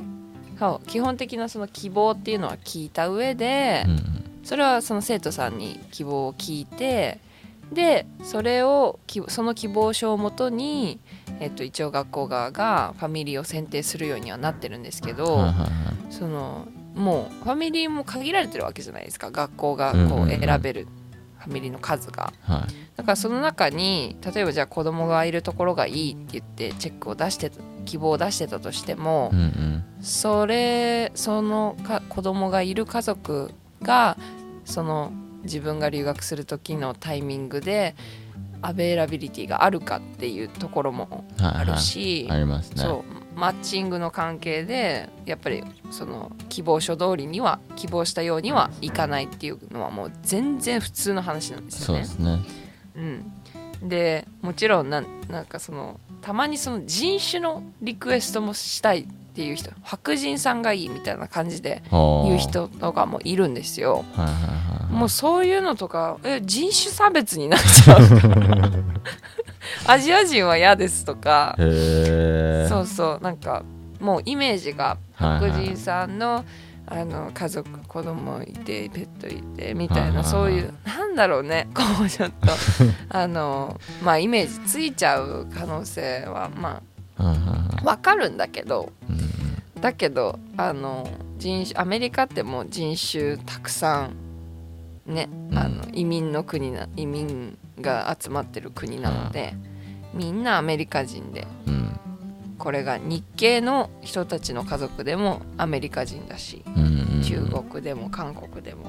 [0.60, 4.23] の基本的なその希望っていうのは聞いた上で、うんうん。
[4.43, 7.19] それはその生徒さんに希望を聞いて
[7.71, 10.99] でそれをきその希望書をもとに、
[11.39, 15.65] えっと、一応学校側がファミリーを選定するようにはなってるんですけど、はいはいは。
[16.10, 19.32] いそのもうファミリーも限られてるわけじゃないですか。
[19.32, 20.88] 学校がこう選べる
[21.39, 22.32] ファミリーの数が。
[22.43, 22.73] はい。
[22.95, 29.84] だからその中に例えばじゃあ子供がいるところがいいって言ってチェックを出してた希望を出してたとしても、うんうん。
[30.01, 33.51] それそのか子供がいる家族
[33.82, 34.17] が
[34.65, 35.12] その
[35.43, 37.95] 自分が留学する時のタイミングで
[38.62, 41.79] アベイラビリティがあるかっていうところもあるはいはい。
[41.79, 42.82] し、ありますね。
[42.82, 52.24] そうマッチングの関係でやっぱりその希望書通りには希望したようにはいかないっていうのはもう全然普通の話なんですよねそうで。
[52.24, 52.39] すね
[52.96, 64.06] うん、でもちろんなんなんかそのたまにその人種のリクエストもしたいっていう人白人さんがいいみたいな感じで言言う人とかもいるんですよ。
[64.15, 64.43] はいはいはい
[64.84, 64.93] はい。
[64.93, 68.00] もうそういうのとかえ人種差別になっちゃう。
[69.91, 71.56] アジア人は嫌ですとか。
[71.58, 73.24] そうそう。
[73.24, 73.63] なんか
[74.00, 76.46] もうイメージが白人さんの,、
[76.86, 80.24] あの家族子供いてペットいてみたいない。
[80.24, 81.69] そういうなんだろうね。
[81.74, 82.54] こうちょっと
[83.10, 86.92] あのまあイメージついちゃう可能性はまあ
[87.84, 88.91] わかるんだけど
[89.82, 94.15] だけどあの人種アメリカってもう人種たくさん
[95.06, 95.58] ね、うん。
[95.58, 99.54] あの移民の国な移民が集まってる国なので、
[100.13, 101.99] みんなアメリカ人でうん。
[102.58, 106.63] これが日系の人たちの家族でもアメリカ人だし
[107.26, 108.86] 中国でも韓国でも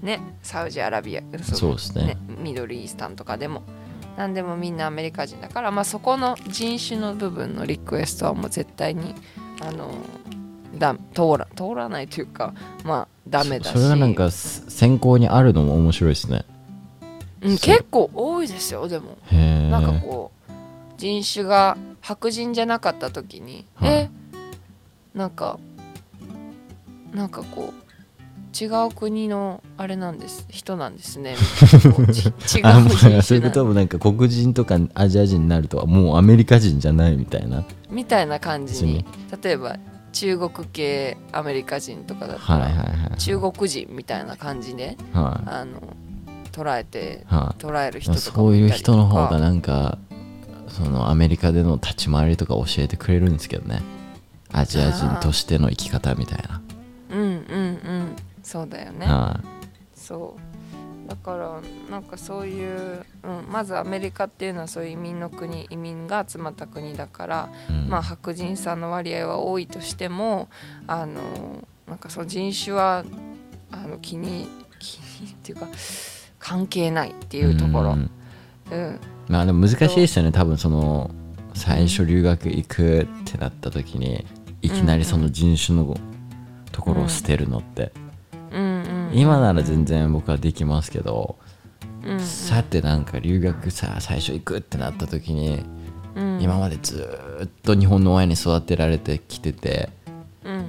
[0.00, 2.16] ねサウジアラビアそうですね。
[2.38, 3.62] ミドルイースタンとかでも
[4.16, 9.14] 何でもみんなアメリカ人だから、まあ、そこの人種の部分のリクエストはもう絶対に
[9.60, 9.94] あの
[10.74, 13.72] だ通ら通らないというかまあダメだし。
[13.72, 16.44] そそれがなんかす先行にあるのも面白いですね。
[17.42, 19.18] うん、結構多いですよでも。
[19.26, 20.52] へえなんかこう
[20.96, 23.90] 人種が白人じゃなかった時に、はい。
[23.90, 24.10] え
[25.14, 25.58] なんか
[27.12, 27.85] なんかこう
[28.58, 30.46] 違う国のあれなんです。
[30.48, 31.36] 人なんですね。
[31.60, 31.92] みたいな。
[31.92, 37.64] こうち違うそういうこともなんか黒人とかアジア人になるともうアメリカ人じゃないみたいな。
[37.90, 39.04] みたいな感じに。
[39.30, 39.76] で例えば
[40.12, 45.80] 中国系アメリカ人とかだったら、はいはいはい中国人みたいな感じではあの
[46.52, 47.62] 捉えていはい。
[47.62, 48.24] 捉える人とか。
[48.24, 49.98] そういう人の方がなんか
[50.68, 53.82] そのアメリカでの立ち回りとか教えてくれるんですけどね。
[54.52, 56.62] アジア人としての生き方みたいな
[58.46, 59.06] そうだよね。
[59.06, 59.40] は
[59.92, 61.08] そう。
[61.08, 67.88] だからなんかそういう、うん、まずアメリカっていうのはそういう移民の国移民が集まった国だから、いうん。
[67.88, 70.48] まあ白人さんの割合は多いとしても
[70.86, 73.04] あのなんかその人種は
[73.72, 74.46] あの気に
[74.78, 75.66] 気にっていうか
[76.38, 78.10] 関係ないっていうところ、ん。
[78.70, 79.00] うん。
[79.26, 81.10] まあでも難しいですよね多分その
[81.54, 84.24] 最初留学行くってなった時に
[84.62, 85.96] いきなりその人種の
[86.70, 88.05] ところを捨てるのって、うんうん
[89.12, 91.36] 今なら全然僕はできますけど、
[92.04, 92.20] うん。
[92.20, 95.64] さてなんか留学さ最初行くってなった時に、
[96.14, 96.40] うん。
[96.40, 99.90] 今までずーっと日本の親に育てられてきてて
[100.44, 100.66] うんうん。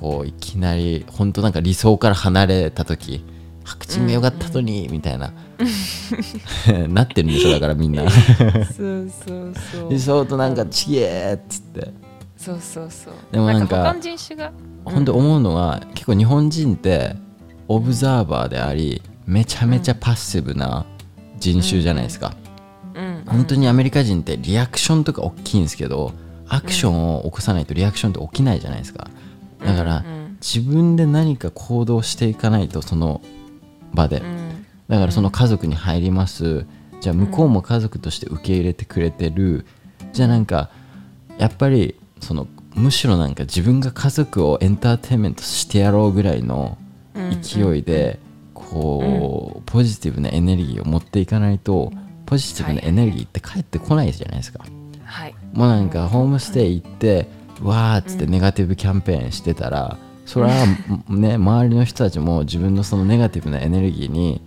[0.00, 3.24] こういきなり本当なんか理想から離れた時
[3.64, 5.32] 白人が良かったのに、みたいな。
[6.88, 8.08] なってるんでしょだからみんな。
[8.10, 9.90] そうそうそう。
[9.90, 11.92] 理想となんかちげえっつって。
[12.36, 13.14] そうそうそう。
[13.30, 14.52] でもなんか他の人種が？
[14.84, 17.14] 本当思うのは、結構日本人って
[17.74, 20.84] オブザーバーでありめちゃめちゃパッシブな
[21.38, 22.34] 人種じゃないですか、
[22.94, 23.24] うん。
[23.26, 26.12] 本当にアメリカ人ってリアクションとか大きいんですけど
[26.48, 29.08] アクションを起こさないとリアクションって起きないじゃないですか。
[29.64, 33.22] だからうん自分で何か行動していかないとその
[33.94, 34.18] 場で。
[34.18, 34.66] うん。
[34.88, 36.66] だからその家族に入ります。
[37.00, 39.64] じゃあ向こうも家族として受け入れてくれてる。
[40.12, 40.68] じゃあなんか
[41.38, 46.76] やっぱりそのむしろなんか自分が家族をエンターテインメントしてやろうぐらいの
[47.40, 48.18] 勢いで
[48.54, 51.92] こうポジティブなエネルギーを持っていかないと
[52.26, 54.64] ポジティブなエネルギーって返ってこないじゃないですか。
[55.04, 55.34] はい。
[55.52, 57.28] もうなんかホームステイ行って
[57.62, 60.66] わーっつってネガティブキャンペーンしてたらそれは
[61.08, 64.40] ね 周りの人たちも自分のそのネガティブなエネルギーに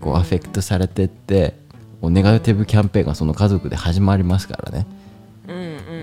[0.00, 1.56] こうアフェクトされてって
[2.00, 4.86] こうネガティブキャンペーンがその家族で始まりますからね。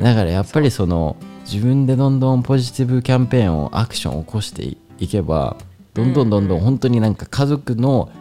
[0.02, 5.58] だからやっぱりその自分でどんどんポジティブキャンペーンをアクションを起こしていいけば
[5.94, 8.12] どんどんどんどん本当になんか家族の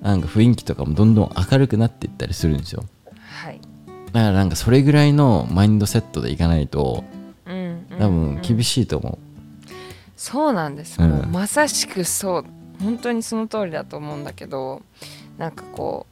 [0.00, 2.84] なんか雰囲気とかもどんどん明るくなっていったりするんですよ。
[3.42, 3.60] はい。
[4.12, 7.04] だからなんかそれぐらいのマインドセットでいかないと
[7.46, 9.18] うんうん多分厳しいと思
[10.16, 11.10] そうなんです、うん。
[11.10, 12.44] もうまさしくそう。
[12.82, 14.82] 本当にその通りだと思うんだけど
[15.38, 16.06] なんかこ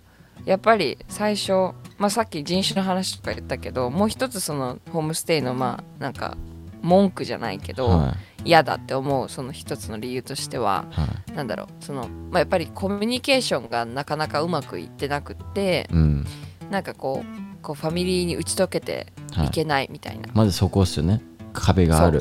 [0.46, 1.52] うやっぱり最初、
[1.98, 6.36] まあ、さっき人種の話とか言ったけどもう一つそのホームステイのまあなんか
[6.82, 8.14] 文句じゃないけど、は
[8.44, 11.00] 嫌だって思うその一つの理由としてはい。
[11.00, 16.26] はなんだろうその、まあ、やっぱりコミュニケーションがなかなかうまくいってなくっていうん。
[16.70, 19.46] なんかこうこうファミリーに打ち解けてはい。
[19.46, 21.22] いけないみたいな、まずそこっすよね。
[21.52, 22.20] 壁がある。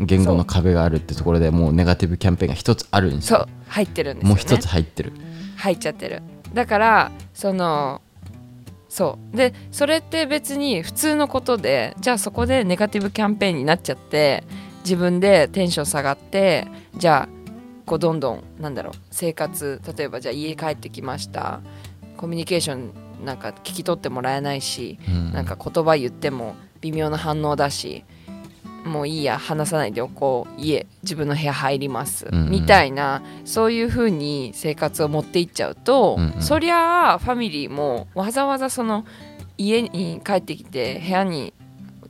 [0.00, 5.12] 言語の壁があるってところでもうネガティブキャンペーンが一つあるんですよそう入ってるんですよ、ね、もう一つ入ってる。
[5.56, 6.22] 入っちゃってる。
[6.54, 8.00] だからその
[8.90, 9.36] そう。
[9.36, 14.44] でそれって別に普通のことでじゃあそこでネガティブキャンペーンになっちゃって
[14.84, 17.28] 自分でテンション下がってじゃあ
[17.86, 21.60] こうどんどんなんだろう生活例えばじゃあ家帰ってきました。
[22.16, 25.32] コミュニケーションなんか聞き取ってもらえないしうん。
[25.32, 28.04] なんか言葉言っても微妙な反応だし
[28.84, 32.50] もういいや話さないでおこう家自分の部屋入ります、うんうん。
[32.50, 36.42] みたいなそういう風に生活を持っていっちゃうと、うんうん。
[36.42, 39.04] そりゃあファミリーもわざわざその
[39.58, 41.52] 家に帰ってきて部屋に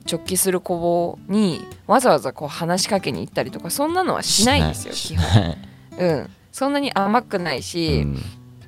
[0.09, 5.57] 直帰する子にわざわざこう話しかけに行ったりとかそんなのはしないんですよ基本、
[5.99, 8.17] うん、そんなに甘くないし、うん。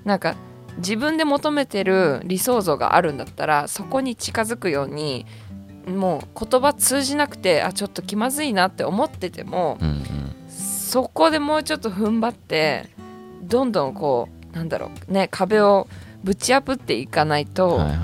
[0.04, 0.36] なんか
[0.78, 5.26] 自分で求めてる理想像があるんだったらそこに近づくように
[5.88, 10.04] もう言葉通じなくてあちょっと気まずいなって思っててもうんうん
[10.50, 12.88] そこでもうちょっと踏ん張って
[13.42, 15.88] どんどんこうなんだろうね壁を
[16.24, 17.98] ぶち破っていかないと、はいはい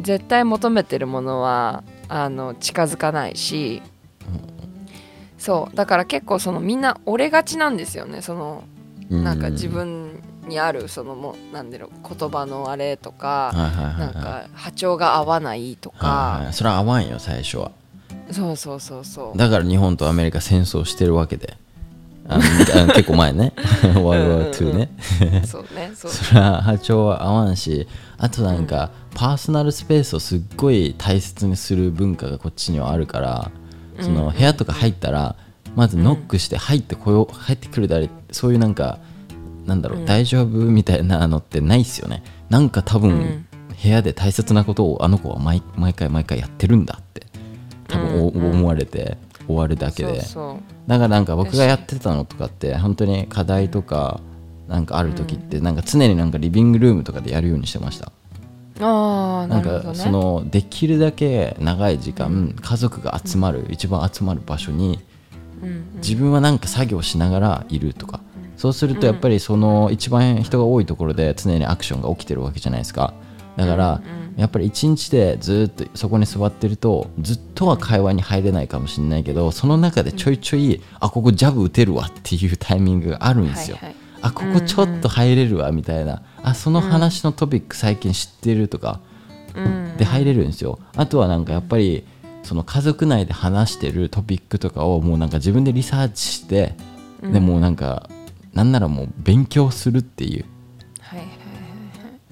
[0.00, 3.82] 絶対求めてるものはあの近づかないし、
[4.26, 4.52] うん
[5.38, 8.64] そうだから結構そのみんな折れがちなんですよねその
[9.10, 10.01] なんか自分
[10.46, 17.72] にあるそのもうなんだろう言葉のあれとか、なんか波長が合わないとか、はいはいそれは合わんよ最初は。
[18.30, 19.38] そうそうそうそう。
[19.38, 21.56] だから日本とアメリカ戦争してるわけで。
[22.28, 23.52] あの 結構前ね。
[23.82, 24.90] ワールドワー2 ね。
[25.44, 33.50] そうねそうそれは波長は合わんしあとなんか、パーソナルスペースをすっごい大切にする文化がこっちにはあるから
[34.00, 35.36] その部屋とか入ったら
[35.74, 38.98] まずノックして入ってこよう入ってくるだれそういうなんか
[39.66, 42.22] なんだろう、大丈夫みたいなのってないっすよね。
[42.48, 43.46] なんか多分、うん。
[43.82, 47.26] 部屋で大切なことをあの子は毎毎回毎回やってるんだって
[47.88, 48.50] 多分お、うんうん。
[48.58, 50.20] 思われて終わるだけで。
[50.20, 54.20] だからなんか僕がやってたのとかって本当に課題とか
[54.68, 58.12] なんかある時ってなんか常になんかリビングルームとかでやるようにしてました。
[58.80, 65.00] ああななんかそのできるだけ長い時間家族が集まる一番集まる場所に
[65.62, 65.84] うん。
[65.96, 68.20] 自分はなんか作業しながらいるとか
[68.62, 73.12] そうするとやっぱりその一番人が多いところで常にアクションが起きてるわけじゃないですか。
[73.56, 74.00] だから
[74.36, 83.78] やっぱり一日でずっとそこに座ってるとずっとは会話に入れないかもしれないけどその中でちょいちょいあここジャブ打てるわっていうタイミングがあるんですよ。
[83.80, 83.96] はいはい。
[84.22, 86.22] あここちょっと入れるわみたいな。
[86.44, 89.00] あその話のトピック最近知ってるとか
[89.56, 90.78] うんで入れるんですよ。
[90.94, 92.04] あとはなんかやっぱり
[92.44, 96.76] その家族内で話してるトピックとかをもうなんか自分でリサーチして
[97.20, 98.08] でもうなんか
[98.54, 100.44] なんならもう勉強するっていう。
[101.00, 101.28] はいはい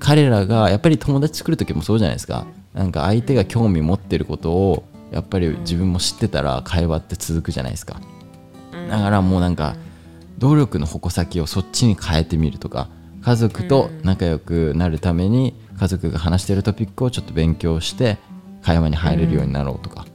[0.00, 2.46] 彼らがやっぱり友達作る時もそうじゃないですか。
[2.72, 8.00] なんか相手が興味持ってることをやっぱり自分も知ってたら会話って続くじゃないですか。
[8.88, 9.76] だからもうなんか
[10.38, 12.88] 努力の矛先をそっちに変えてみるとか
[13.22, 18.16] 家族と仲良くなるために家族が話してるトピックをちょっと勉強して
[18.62, 20.06] 会話に入れるようになろうとか、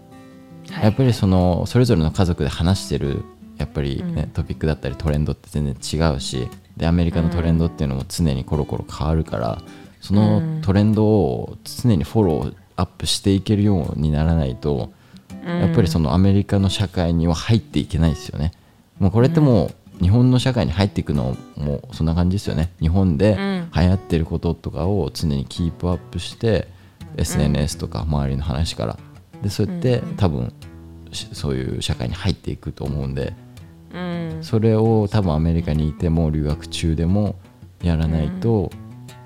[0.72, 0.84] はい。
[0.86, 3.24] やっぱりそのそれぞれの家族で話してる
[3.58, 4.30] やっぱり、ねうん。
[4.30, 9.62] トピックだったりトレンドって全然違うしでアメリカのトレンドっていうのも常にコロコロ変わるから
[10.02, 14.92] そのトレンドを常にフォローアップしていけるようにならないと、
[15.44, 18.52] やっぱりそのアメリカの社会には入っていけないですよね。
[19.00, 22.72] もうこれってもう日本の社会に入っていくのもそんな感じですよね。
[22.80, 23.72] 日本でうん。
[23.74, 26.68] 流行ってることとかを常にキープアップして、
[27.18, 29.00] SNS とか周りの話から。
[29.42, 30.54] でそうやって多分
[31.12, 33.34] しそういう社会に入っていくと思うんで
[33.96, 34.00] う
[34.40, 34.44] ん。
[34.44, 37.36] それを多分アメリカにいても留学中でも
[37.82, 38.72] やらないと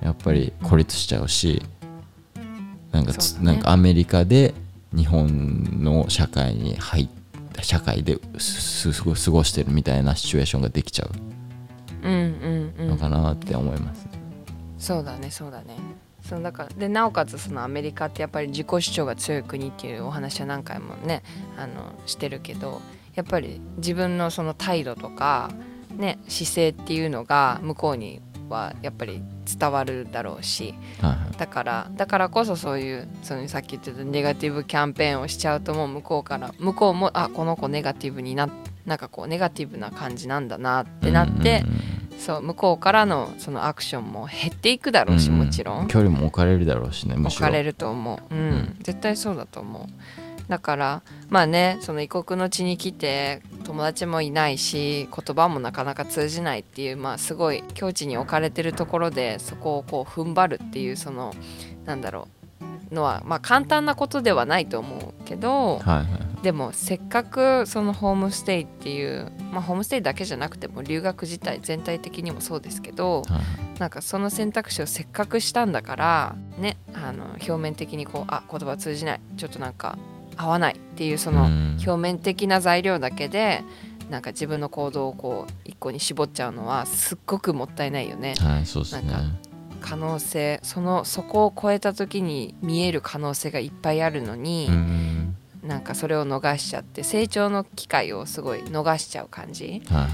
[0.01, 1.63] やっぱり孤立しちゃうし
[2.91, 3.17] なんかね。
[3.41, 4.53] なんかアメリカで
[4.95, 7.09] 日本の社会に入っ
[7.53, 11.07] た社会で過ごしてるみたいなシチュエーションができちゃ
[12.03, 12.07] う
[12.85, 14.07] のかなって思います。
[14.77, 15.75] そうだねそうだね。
[16.23, 21.23] そうだからでなおかつそのアメリカってやっぱり自己主張が強い国っていうお話は何回もね
[21.57, 22.81] あのしてるけど
[23.15, 25.51] やっぱり自分のその態度とか、
[25.95, 30.73] ね、姿勢っていうのが向こうにはやっぱり伝わるだろうし
[31.37, 38.49] だからだからこそそういうそのさっき言ってたネガティブキャンペーンをしちゃうともう向こうから向こうもあこの子ネガティブにな
[38.85, 41.63] なんかこうネガティブな感じなんだなってなって、
[42.17, 45.87] そう向こうからのそのアクションも減っていくだろうし、うんうんもちろん。
[45.87, 48.39] 距離も置かれるだろうしね置かれると思う、うん。
[48.39, 48.75] うん。
[48.81, 61.33] 絶対そうだと思うだからまあねその異国の地に来て友達もいないし言葉もなかなか通じないっていうまあすごい境地に置かれてるところでそこをこう踏ん張るっていうその
[61.85, 62.27] なんだろ
[62.91, 66.05] うのはまあ簡単なことではないと思うけどはいはい
[66.39, 73.79] でもせっかくそのホームステイっていうまあホームステイだけじゃなくても留学自体全体的にもそうですけどはい。
[73.79, 79.21] なんかその選択肢をせっかくしたんだからねあの表面的にこうあ言葉通じない。
[79.37, 79.97] ちょっとなんか
[80.39, 81.69] 合わないっていうそのうん。
[81.79, 83.63] 表面的な材料だけで
[84.09, 88.35] なんか自分の行動をこう一個に絞っちゃうのはすっごくもったいないよね。
[88.39, 89.11] はいそうですね。
[89.11, 89.35] なんか
[89.81, 99.83] 可能性そのそこを超えた時に見える可能性がいっぱいあるのに、うんなんかそれを逃しちゃって成長の機会をすごい逃しちゃう感じ。
[99.89, 100.11] はいはいはい。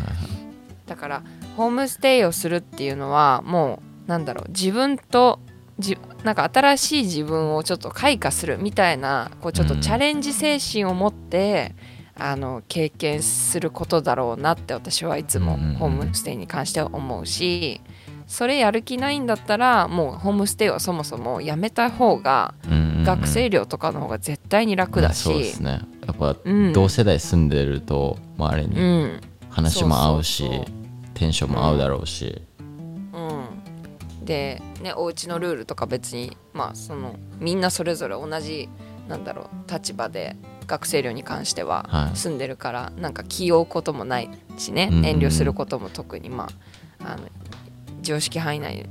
[0.88, 1.24] だから
[1.56, 5.40] ホームステイをするっていうのはもうなんだろう自分と
[5.80, 11.76] じなんか新しい自分をちょっと開花するみたいなこうちょっとチャレンジ精神を持って、
[12.18, 15.76] あの経験することだろうなって私はいつもうんうんうん。
[15.76, 17.82] ホームステイに関しては思うし
[18.26, 23.04] それやる気ないんだったらもうホームステイはそもそもやめた方がうんうんうん。
[23.04, 25.82] 学生寮とかの方が絶対に楽だし、そうですね。
[26.08, 26.72] やっぱうん。
[26.72, 29.22] 同世代住んでると周りうにん。
[29.50, 30.50] 話も合うし
[31.14, 32.42] テンションも合うだろうし。
[32.55, 32.55] うん、
[34.26, 38.68] で、ね、お家のルールとか別に、まあ、そのみんなそれぞれ同じ
[39.08, 42.18] なんだろう立場で学生寮に関してははい。
[42.18, 46.50] 住んでるから、なんか気負うこともないしね、遠慮することも特に、ま
[47.04, 47.28] あ、あの
[48.02, 48.88] 常識範囲内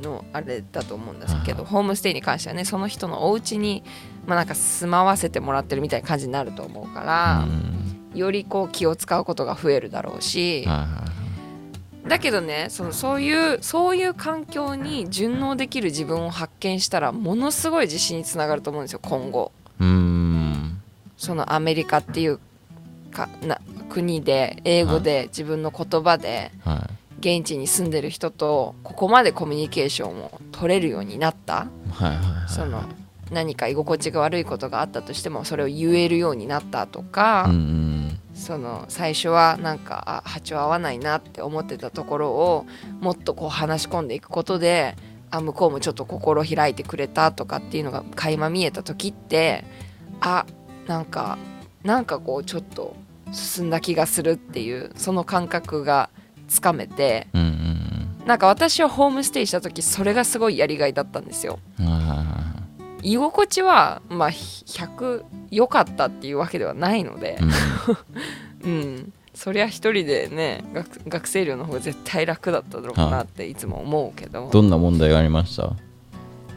[0.00, 3.84] のあれだと思うんですけど、ホームステイに関してはねその人のお家に
[4.26, 8.18] まあなんか住まわせてもらってるみたいな感じになると思うから、うん。
[8.18, 10.64] よりこう気を使うことが増えるだろうし。
[10.66, 10.84] はいは
[11.14, 11.17] い
[12.08, 19.52] だけどねそのそういうそういう環境に順応できる自分を発見したらものすごい自信につながると思うんですよ今後。
[19.80, 20.80] うーん。
[21.16, 22.38] そのアメリカっていう
[23.10, 26.94] かな国で英語で自分の言葉ではい。
[27.20, 31.66] 現地に住んでる人とここまでコミュニケーションを取れるようになった。
[31.90, 32.82] はいはいはいその
[33.30, 42.66] 何か居心地が悪いことがあったとしてもそれを言えるようになったとか、うんうんその最初はなんかあ波長合わないなって思ってたところを
[43.00, 44.96] もっとこう話し込んでいくことで
[45.30, 49.64] あ向こうもちょっと心開いてくれたとかっていうのが垣間見えた時って
[50.20, 50.46] あ
[50.86, 51.36] なんか
[51.82, 52.96] なんかこうちょっと
[53.32, 56.08] 進んだ気がするっていうその感覚が
[56.46, 57.78] つかめてうんうん
[58.26, 61.58] なんか私はホームステイした時それがすごいやりがいだったんですよ。
[63.02, 67.38] 居心地はまあ100良かったっていうわけではないので、
[68.62, 68.70] うん。
[68.70, 73.54] うん、そりゃ一人でね学学生寮の方が絶対楽だっただろうなってい。
[73.54, 75.72] つも思うけど、どんな問題がありました？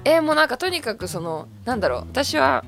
[0.03, 1.99] えーもうなんかとにかくそのなんだろう。
[2.01, 2.63] 私は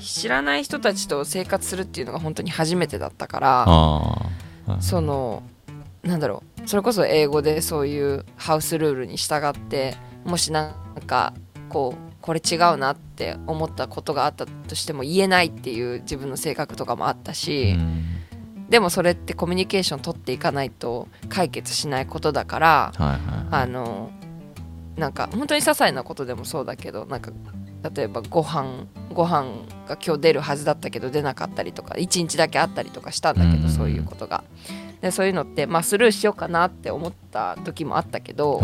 [0.00, 4.30] 知らない人たちと生活するっていうのが本当に初めてだったからは
[4.68, 4.82] い。
[4.82, 5.42] その
[6.02, 6.68] なんだろう。
[6.68, 11.32] それこそ英語でそういうハウスルールに従ってもしなんか
[11.68, 18.70] こうこれ違うなって思ったことがあったとしても言えないっていう自分の性格とかもあったし、うん。
[18.70, 22.92] でもそれってコミュニケーション取っていかないと解決しないことだから
[23.50, 24.10] あの
[24.96, 27.30] なんか本当に些細なことでもそうだけどなんか
[27.94, 33.62] 例えばご飯ご飯が今日出るはずだったけど出なかったりとか1日だけあったりとかしたんだけうん。
[33.62, 34.44] どそういうことが。
[35.02, 38.62] でそういうのって、まあ、スルーしようかなって思った時もあったけど、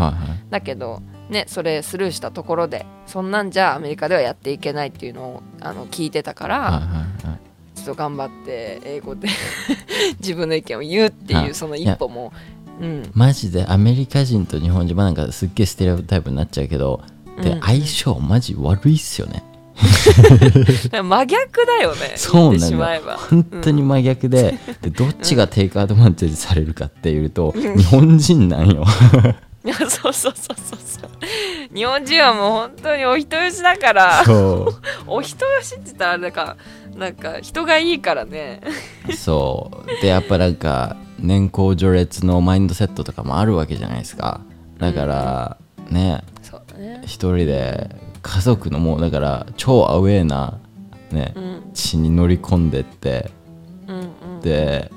[0.49, 7.39] だけどねそれスルーしたところでそんなんじゃアメリカではやっていけないっていうのをあの聞いてたから、はいはいはい。
[7.75, 9.27] ちょっと頑張って英語で
[10.19, 12.31] 自分の意見を言うってはいいうその一歩も、
[12.79, 17.01] うん、マジでアメリカ人と日本人まあなんかすっげえステレオタイプになっちゃうけど
[17.41, 17.61] でうん。
[17.61, 19.43] 相性マジ悪いっすよね。
[20.91, 22.13] 真逆だよね。
[22.17, 23.17] そうなのまえば。
[23.17, 28.85] 本当に真逆ででどっちがテイクアドバンテージされるかっていうと日本人なんよ
[29.63, 31.75] いやそうそうそうそうそう。
[31.75, 34.23] 日本人はもう本当にお人よしだから。
[34.25, 34.73] そ
[35.07, 36.57] お人よしって言ったらあれだか
[36.95, 38.61] なんか人がいいからね。
[39.07, 40.01] うそう。
[40.01, 44.41] でやっぱなんか年功序列のマインドセットとかもあるわけじゃないですか。
[44.79, 45.57] だから
[45.89, 46.23] ね。
[46.41, 47.01] そうだね。
[47.05, 47.89] 一人で
[48.23, 50.57] 家族のもうだから超アウェーな
[51.11, 51.71] ねうん。
[51.73, 53.29] 地に乗り込んでって。
[53.87, 54.01] うんう
[54.39, 54.89] んで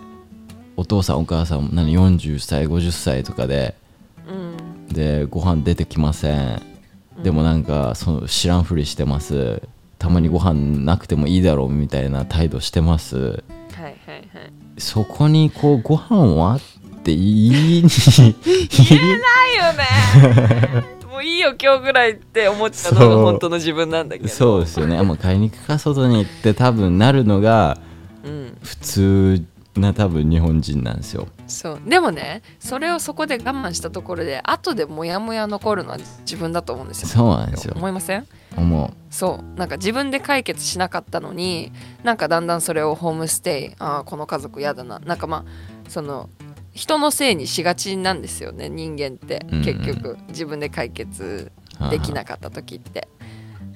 [0.77, 3.84] お父さんお母さんも何40歳50歳とかでうん
[4.95, 6.63] でご飯出てきません。
[7.23, 9.61] でもなんかその知らんふりしてます。
[9.99, 13.17] たまにご飯なくてもいいだろうみたいな態度してます。
[13.19, 13.99] はいはいはい。
[14.79, 17.83] そこにこうご飯はっって言いに。
[17.83, 18.33] 言
[18.93, 20.85] えないよね。
[21.13, 24.29] もういいよ今日ぐらいって思っちゃうのが本当の自分なんだけど。
[24.31, 25.03] そうですよね。
[25.03, 27.79] もう買いに行くか外に行って多分なるのが
[28.25, 29.45] うん、普通
[29.77, 31.81] な多分日本人なんですよそう。
[31.87, 37.09] でもねそれをそこで我慢したところで後でモヤモヤ残るのは自分だと思うんですよ。
[37.09, 37.75] そうなんですよ。
[37.77, 38.27] 思いません？
[38.57, 39.59] 思そう。
[39.59, 41.73] なんか自分で解決しなかったのに
[42.03, 43.75] なんかだんだんそれをホームステイ。
[43.79, 44.99] ああこの家族嫌だな。
[45.01, 46.31] なんかまあその
[46.73, 49.47] 人のせいにしがちなんですよね人間って。
[49.65, 53.09] 結局自分で解決うできなかった時って。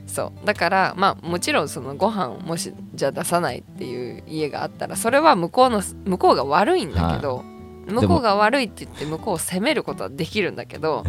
[0.06, 0.46] そう。
[0.46, 7.44] だからまあもちろんそのご飯をもしじゃあ出さないっていう家があったらそれは向こうの向こうが悪いんだけど
[7.88, 11.04] 向こうが悪いって言って向こうを責めることはできるんだけど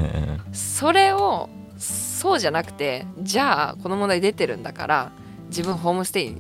[0.54, 5.12] それをそうじゃなくてじゃあこの問題出てるんだから
[5.48, 6.36] 自分ホームステイ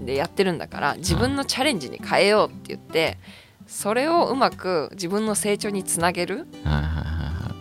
[0.00, 3.18] でやってるんだから自分のチャレンジに変えようって言って
[3.66, 6.46] それをうまく自分の成長につなげる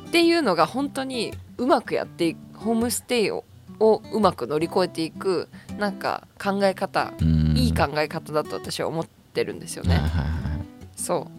[0.08, 3.46] っていうのが本当にうまくやっていくホームステイを
[3.80, 7.40] をうまく乗り越えていくなんか考え方うん。
[7.58, 10.02] いい考え方だと私は思ってるんですよね。
[10.96, 11.39] そう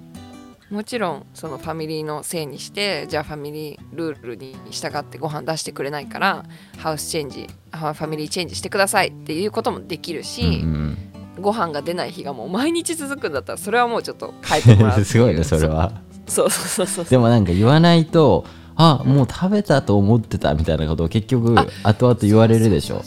[0.71, 6.45] もちろんそのファミリーのせいにしてじゃあファミリールールに従ってご飯出してくれないから
[6.79, 10.97] ハウスチェンジあファミリーチェンジしてくださいっていうこともできるし、うん
[11.37, 11.43] うん。
[11.43, 15.93] ご飯が出ない日がもう毎日続くんだったらそれはもうちょっと変えてもらう すごいねそれは。
[16.27, 17.05] そうそうそうそう。
[17.07, 18.45] でもなんか言わないと
[18.77, 23.03] あもう食べたと思ってたみたいなことを結局あ後々言われるでしょ？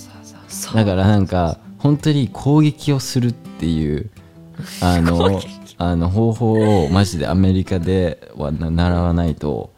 [0.74, 4.10] だからなんか本当に攻撃をするっていう
[4.82, 5.40] あの
[5.78, 9.72] あの方法をマジでアメリカではな習わないと。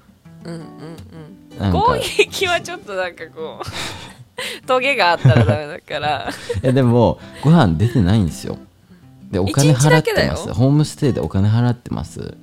[0.44, 0.66] うんうんうん
[1.72, 3.66] 攻撃はちょっとなんかこう
[4.68, 6.30] トゲがあったらダメだから。
[6.62, 8.58] いやでもご飯出てないんですよ。
[9.32, 10.54] でお金払ってます。
[10.54, 12.36] ホームステイでお金払ってます。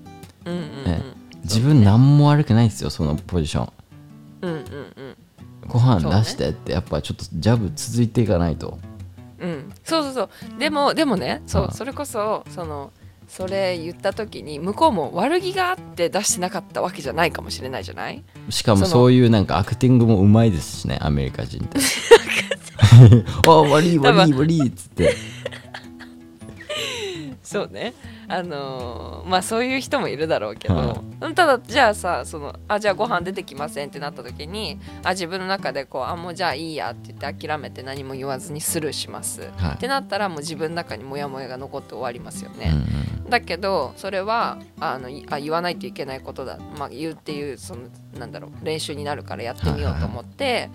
[0.47, 0.65] うんうんうん。
[0.87, 1.03] え
[1.45, 3.73] 自分何も悪くないですよそのポジション。
[4.43, 4.63] うんうん
[5.69, 8.79] ご飯出してってやっぱちょっとジャブ続いていかないと。
[9.39, 9.51] うん。
[9.51, 10.59] うんそうそうそう。
[10.59, 12.91] でもでもねそうそれこそその
[13.35, 18.23] それ言った時に向こうも悪気があって出してなかったわけじゃないかもしれないじゃない？
[18.51, 21.79] しかもそういうなんかアクティングもうまいですしねアメリカ人って。
[23.47, 25.15] あ悪い悪い悪いっつって
[27.43, 27.95] そうね。
[28.29, 39.75] あのーまあそういう人もいるだろうけど、はうんただじゃあさそのあじゃあご飯出てきませんってなった時にあ自分の中でこうあもうじゃあいいやって言って諦めて何も言わずにスルーします、はい。
[39.75, 47.83] ってなったらもう自分の中にモヤモヤが残って終わりますよね、うんうんだけどそれはあのいあ言わないといけないことだ、まあ、言うっていうその
[48.19, 50.69] なんだろう練習になるからやってみようと思って、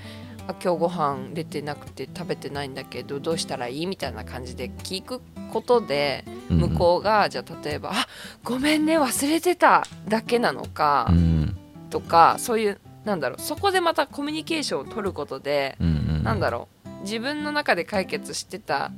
[0.48, 3.86] あ今日ご飯出てなくて食べてないんだけどどうしたらいい？
[3.86, 8.08] みたいな感じで聞くことでうん向こうが、じゃあ例えば「あ
[8.44, 11.58] ごめんね忘れてた」だけなのか、うん
[11.90, 15.90] とかそういうなんだろうそこでまたコミュニケーションを取ることで、うんう
[16.20, 16.24] ん。
[16.24, 18.92] なんだろう自分の中で解決してた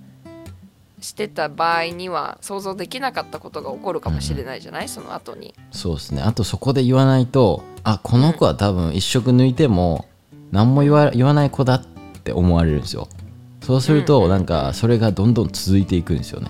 [1.00, 5.54] してた場合には想像できなかったことが起こるかもしれないじゃない、その後に。
[5.72, 6.22] そうですね。
[6.22, 10.06] あとそこで言わないとあこの子は多分一食抜いても
[10.52, 11.86] 何も言わ言わない子だっ
[12.24, 13.08] て思われるんですよ
[13.70, 16.50] そうするとなんかそれがどんどん続いていくんですよね。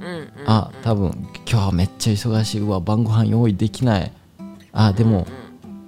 [0.00, 0.28] うんうんうん。
[0.44, 1.12] あ多分
[1.48, 2.60] 今日はめっちゃ忙しい。
[2.62, 4.12] うわ晩ご飯用意できない。
[4.72, 5.28] あでも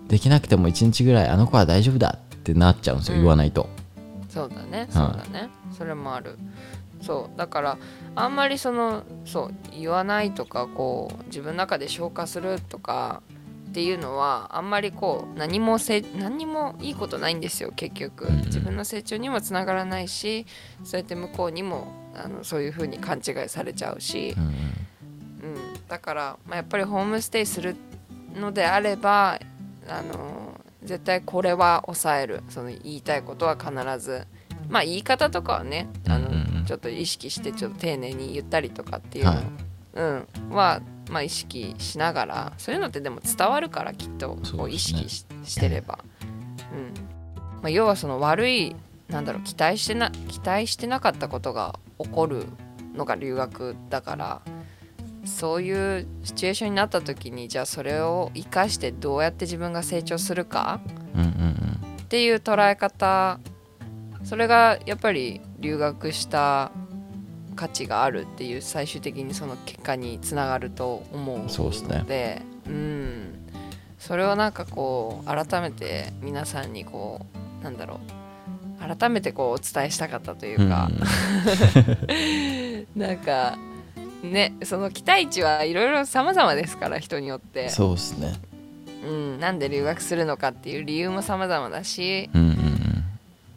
[0.07, 3.23] できなくても1日ぐらいあの子は大丈夫だってなっちゃうんですようん。
[3.23, 3.68] 言わないと。
[4.29, 6.39] そうだねそうだね、それもある。
[7.03, 7.79] そうだから
[8.14, 13.23] あんまりそのそう言わないとかこう自分の中で消化するとか
[13.71, 18.29] っていうのはあんまりこう何もせ何にもいいことないんですよ結局。
[18.47, 20.45] 自分の成長にもつながらないし
[20.83, 24.35] そうやって向こうにもあのそういう風に勘違いされちゃうし。
[24.37, 25.57] う、ん
[25.89, 27.77] だから、まあ、やっぱりホームステイする
[28.35, 29.39] のであれば
[29.89, 32.43] あの絶対これは抑える。
[32.49, 33.73] その言いたいことは必
[34.05, 34.27] ず。
[34.68, 40.80] まあ言い方とかはねあの、ちょっと意識してちょっと丁寧に言ったりとかっていうの、はいうん、は、
[41.11, 45.99] まあ、意識しながらそういうのってでも伝わるからきっとこう意識し,、してれば、
[46.72, 46.95] うん。
[47.62, 48.76] まあ、要はその悪い
[49.09, 52.47] なんだろう期待してな期待してなかったことが起こる
[52.95, 54.41] のが留学だから
[55.24, 60.80] そういうシチュエーションになった時にじゃあそれを生かしてどうやって自分が成長するか
[61.14, 61.30] うんうん。
[62.03, 63.38] っていう捉え方。
[64.24, 66.72] それがやっぱり留学した
[67.57, 71.53] 価値があるっていう最終的にその結果につながると思うので。
[71.53, 72.42] そうですね。
[72.66, 73.34] うん、
[73.98, 77.26] それをなんかこう改めて皆さんにこ
[77.61, 77.98] うなんだろう。
[78.96, 80.88] 改めてこうお伝えしたかったというか、
[82.96, 83.59] なんか
[84.22, 87.68] ねその期待値はいろいろ様々ですから人によって。
[87.68, 88.32] そうですね。
[89.07, 92.30] うん、なんで留学するのかっていう理由も様々だし。
[92.32, 92.80] うんうんうん。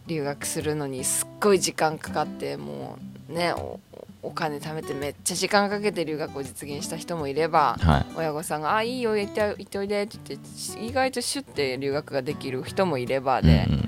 [0.07, 3.79] 留学するのにすっごい時間かかってもうねお
[4.21, 8.05] お金貯めてめっちゃ時間かけて留学を実現した人もいればはい。
[8.15, 13.83] 親御さんが「あいいよ行って行っておいで」って言って意外とシュッて留学ができる人もいればで、うん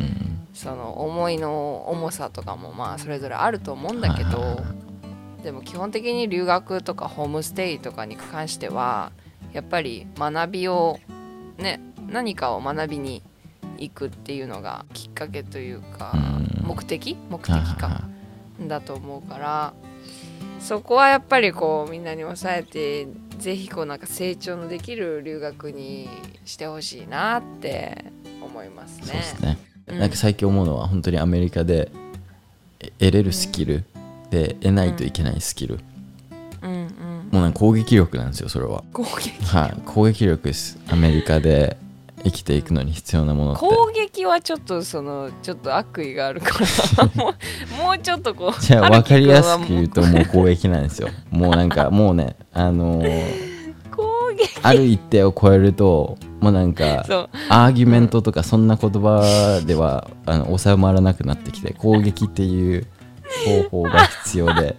[0.56, 4.58] その思いの重さとかもまあそれぞれあると思うんだけど、はい
[5.44, 9.12] でも基本的に留学とかホームステイとかに関しては
[9.54, 11.00] やっぱり学びを
[11.60, 13.22] ね何かを学びに
[13.78, 16.68] 行くっていうのがきっかけというかうん。
[16.68, 17.16] 目的？
[17.30, 18.10] 目的か
[18.62, 19.74] だと思うから
[20.60, 26.10] そこはやっぱりこうみんなに抑えてぜひこうなんか成長のできる留学に
[26.46, 28.06] してほしいなって
[28.42, 29.06] 思いますね。
[29.06, 30.00] そうですね、うん。
[30.00, 31.92] なんか最近思うのは本当にアメリカで
[32.80, 33.84] え得れるスキル
[34.30, 35.80] で得ないといけないスキル、
[36.62, 38.84] うんうん、もうなんか攻撃力なんですよそれは。
[38.94, 39.82] 攻撃はい。
[39.86, 40.80] 攻撃力です。
[40.88, 41.78] アメリカで
[42.26, 43.60] 生きていくのに必要なものって。
[43.60, 46.60] 攻撃はちょっとそのちょっと悪意があるか
[46.98, 47.06] ら。
[47.14, 47.34] も
[47.80, 51.10] うもうちょっとこうじゃあ分かりやすく言うとともう攻撃なんですよ。
[51.30, 53.56] もうなんかもうねあのー
[53.92, 54.04] 攻
[54.36, 54.60] 撃。
[54.64, 57.06] ある一定を超えるともうなんか
[57.50, 62.88] アーギュメントとかそんな言葉ではあの収まらなくなってきて攻撃っていう
[63.70, 64.76] 方法が必要で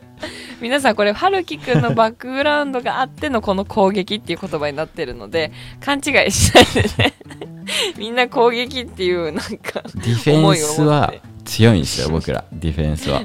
[0.61, 7.15] 皆さんこれ春樹くんのバックグラウンドがあってのこの攻撃っていう言葉になってるので勘違いしないでね。
[7.99, 11.13] みんな攻撃っていうなんかディフェンスは
[11.45, 12.45] 強いんですよ僕ら。
[12.53, 13.23] ディフェンスは。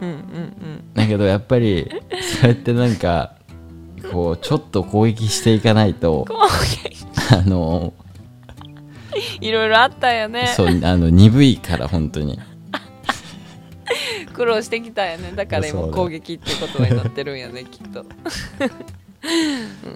[0.00, 0.94] うんうんうん。
[0.94, 1.90] だけどやっぱり
[2.40, 3.34] そうやってなんか
[4.10, 6.26] こうちょっと攻撃していかないと
[7.32, 7.92] あの
[9.40, 10.52] いろいろあったよね。
[10.56, 12.38] そうあの鈍いから本当に
[14.32, 15.32] 苦労してきたよね。
[15.32, 18.04] だから今攻撃って言葉になってるんやねきっと、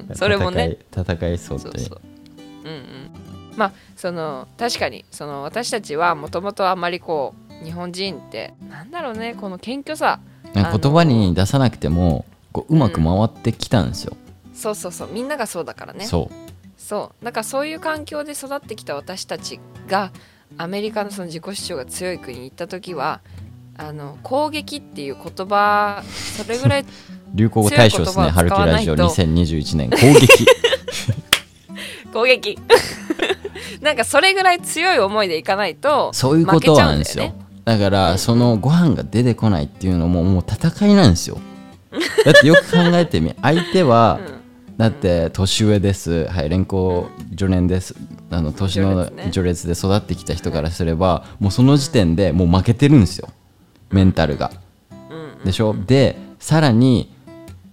[0.09, 0.79] うん、それもね。
[0.93, 2.01] 戦いそう本当にそうそう。
[2.65, 3.11] うんうん。
[3.57, 10.21] まあその確かにその私たちはもともとあんまりこう日本人ってなんだろうねこの謙虚さ。
[10.53, 14.17] なんか言葉に出さなくてもこううまく回ってきたんですよ、
[14.53, 15.09] そうそうそう。
[15.11, 16.07] みんながそうだからね。
[16.07, 16.35] そう。
[16.79, 17.25] そう。
[17.25, 20.13] だからそういう環境で育ってきた私たちが
[20.57, 23.21] アメリカのその自己主張が強い国に行った時は
[23.77, 26.85] あの攻撃っていう言葉それぐらい
[27.35, 29.23] 流行語大賞ですね春樹ラジオ使わないと。
[29.23, 30.47] 2021年攻撃。
[32.13, 32.59] 攻撃。
[33.81, 37.33] なんかそれぐらい強い思いでいかないとそういうことなんですよ。
[37.65, 41.39] だからそのご飯が出てこないっていうのももう戦いなんですよ。
[42.25, 44.35] だってよく考えてみ相手は、うん。
[44.77, 47.95] だって年上です、はい、連行助年です。
[48.31, 49.31] あの年の序列ね。
[49.33, 53.29] 序列で育ってきた人からすればもうその時点でもう負けてるんですよ
[53.95, 54.51] メンタルが。
[55.11, 55.75] うんでしょ？
[55.87, 57.13] でさらに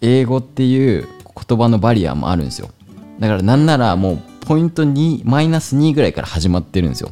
[0.02, 1.08] 英語っていう
[1.48, 2.70] 言葉のバリアもあるんですよ。
[3.20, 7.12] だからなんならもうポイント2マイナス2ぐらいから始まってるんですよ。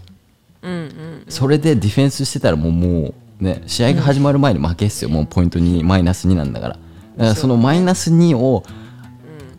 [0.61, 6.73] うんうんそれでディフェンスしてたらもうもうね試合が始まる前に負けっすよ、もうポイント2マイナス2なんだから。
[6.73, 6.83] だか
[7.17, 8.63] らそのマイナス2を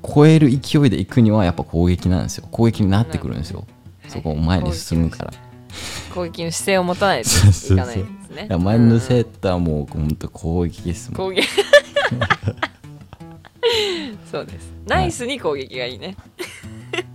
[0.02, 2.48] 超える勢いでいくにはやっぱ攻撃なんですよ。
[2.50, 3.66] 攻撃になってくるんですよ。
[4.08, 5.32] そこを前に進むから
[6.14, 7.38] 攻撃の姿勢を持たないといか
[7.86, 8.46] ないですね。
[8.48, 11.16] いや前のセッターも本当攻撃ですもん。
[11.16, 11.48] 攻撃。
[14.30, 14.72] そうです。
[14.86, 16.16] ナイスに攻撃がいいね、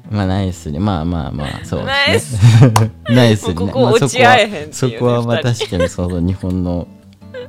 [0.10, 0.80] まあナイスに。
[0.80, 2.72] まあまあまあそうですスね。
[3.06, 3.48] ナイス。
[3.50, 3.62] にね。
[3.68, 6.88] ここ落ち合えへんねそこはそこはまあ確かにその日本の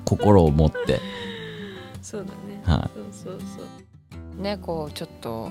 [0.05, 1.01] 心を持って。
[2.03, 3.63] そうだね、はそうそうそ
[4.39, 4.43] う。
[4.43, 5.51] ねこうちょっと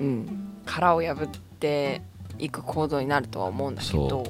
[0.00, 1.28] うん殻を破っ
[1.58, 2.02] て
[2.38, 4.24] いく行動になるとは思うんだけど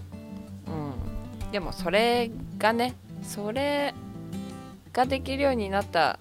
[1.52, 3.94] でもそれがねそれ
[4.92, 6.18] ができるようになった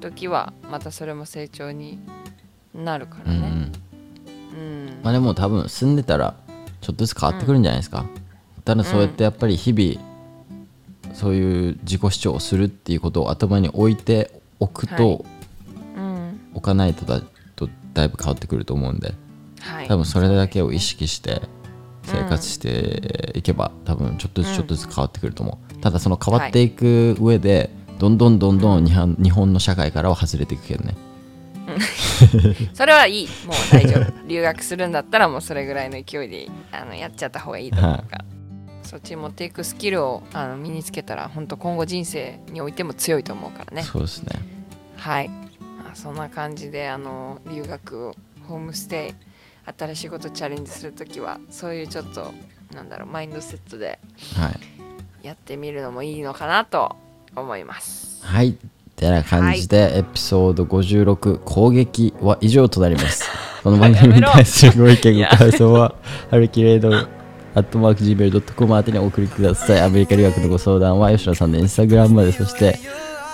[0.00, 1.98] 時はまたそれも成長に
[2.74, 3.42] なるからうんうん。
[3.42, 3.72] ね、
[4.52, 5.00] うん。
[5.02, 6.34] まあでも多分住んでたら
[6.80, 8.04] ちょっとずつ変わってくるんじゃないですか、
[8.64, 14.30] ただそうやってやっぱり日々そういう自己主張をするっていうことを頭に置いて
[14.60, 15.24] おくと、はい。
[15.96, 16.40] うん。
[16.54, 17.22] 置かないとだ
[17.56, 19.14] とだいぶ変わってくると思うんで。
[19.60, 21.42] はい、多分それだけを意識して
[22.06, 30.94] 生活していけば、多分ちょっとずつちょっとずつ変わってくると思う、ただその変わっていく上で、どんどんどんどん日本日本の社会からは外れていくけどね。
[32.74, 33.28] それはいい。
[33.46, 34.28] もう大丈夫。
[34.28, 38.18] 留学するんだったらもうそれぐらいの勢いであのやっちゃった方がいいと思うか。
[38.18, 38.24] ら、
[38.82, 43.82] そっちに持っていくスキルをあの身につけたら本当今後人生においても強いと思うからね。
[43.82, 44.38] そうですね。
[44.96, 48.12] はい、まあ、そんな感じであの留学
[48.48, 49.25] ホームステイ
[49.78, 52.32] 新しいことチャレンジするときはそういうちょっと
[52.74, 53.98] なんだろうマインドセットで
[54.36, 54.50] は
[55.22, 56.94] いやってみるのもいいのかなと
[57.34, 58.56] 思いますはい
[58.96, 63.24] てな感じで、エピソード56攻撃は以上となります。
[63.62, 65.94] この番組に対するご意見、ご感想は、
[66.30, 66.96] ハルキレード、
[67.54, 69.80] アットマーク Gmail.com 宛てにお送りください。
[69.80, 72.78] アメリカ留学のご相談は、吉野さんのインスタグラムまで、そして、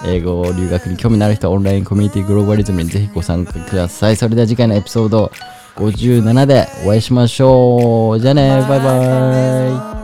[0.05, 4.17] 英語留学に興味のある人はオンラインコミュニティグローバリズムにぜひご参加ください。
[4.17, 5.31] それでは次回のエピソード
[5.77, 8.21] 57でお会いしましょう。
[8.21, 10.02] じゃあね、バイバイ。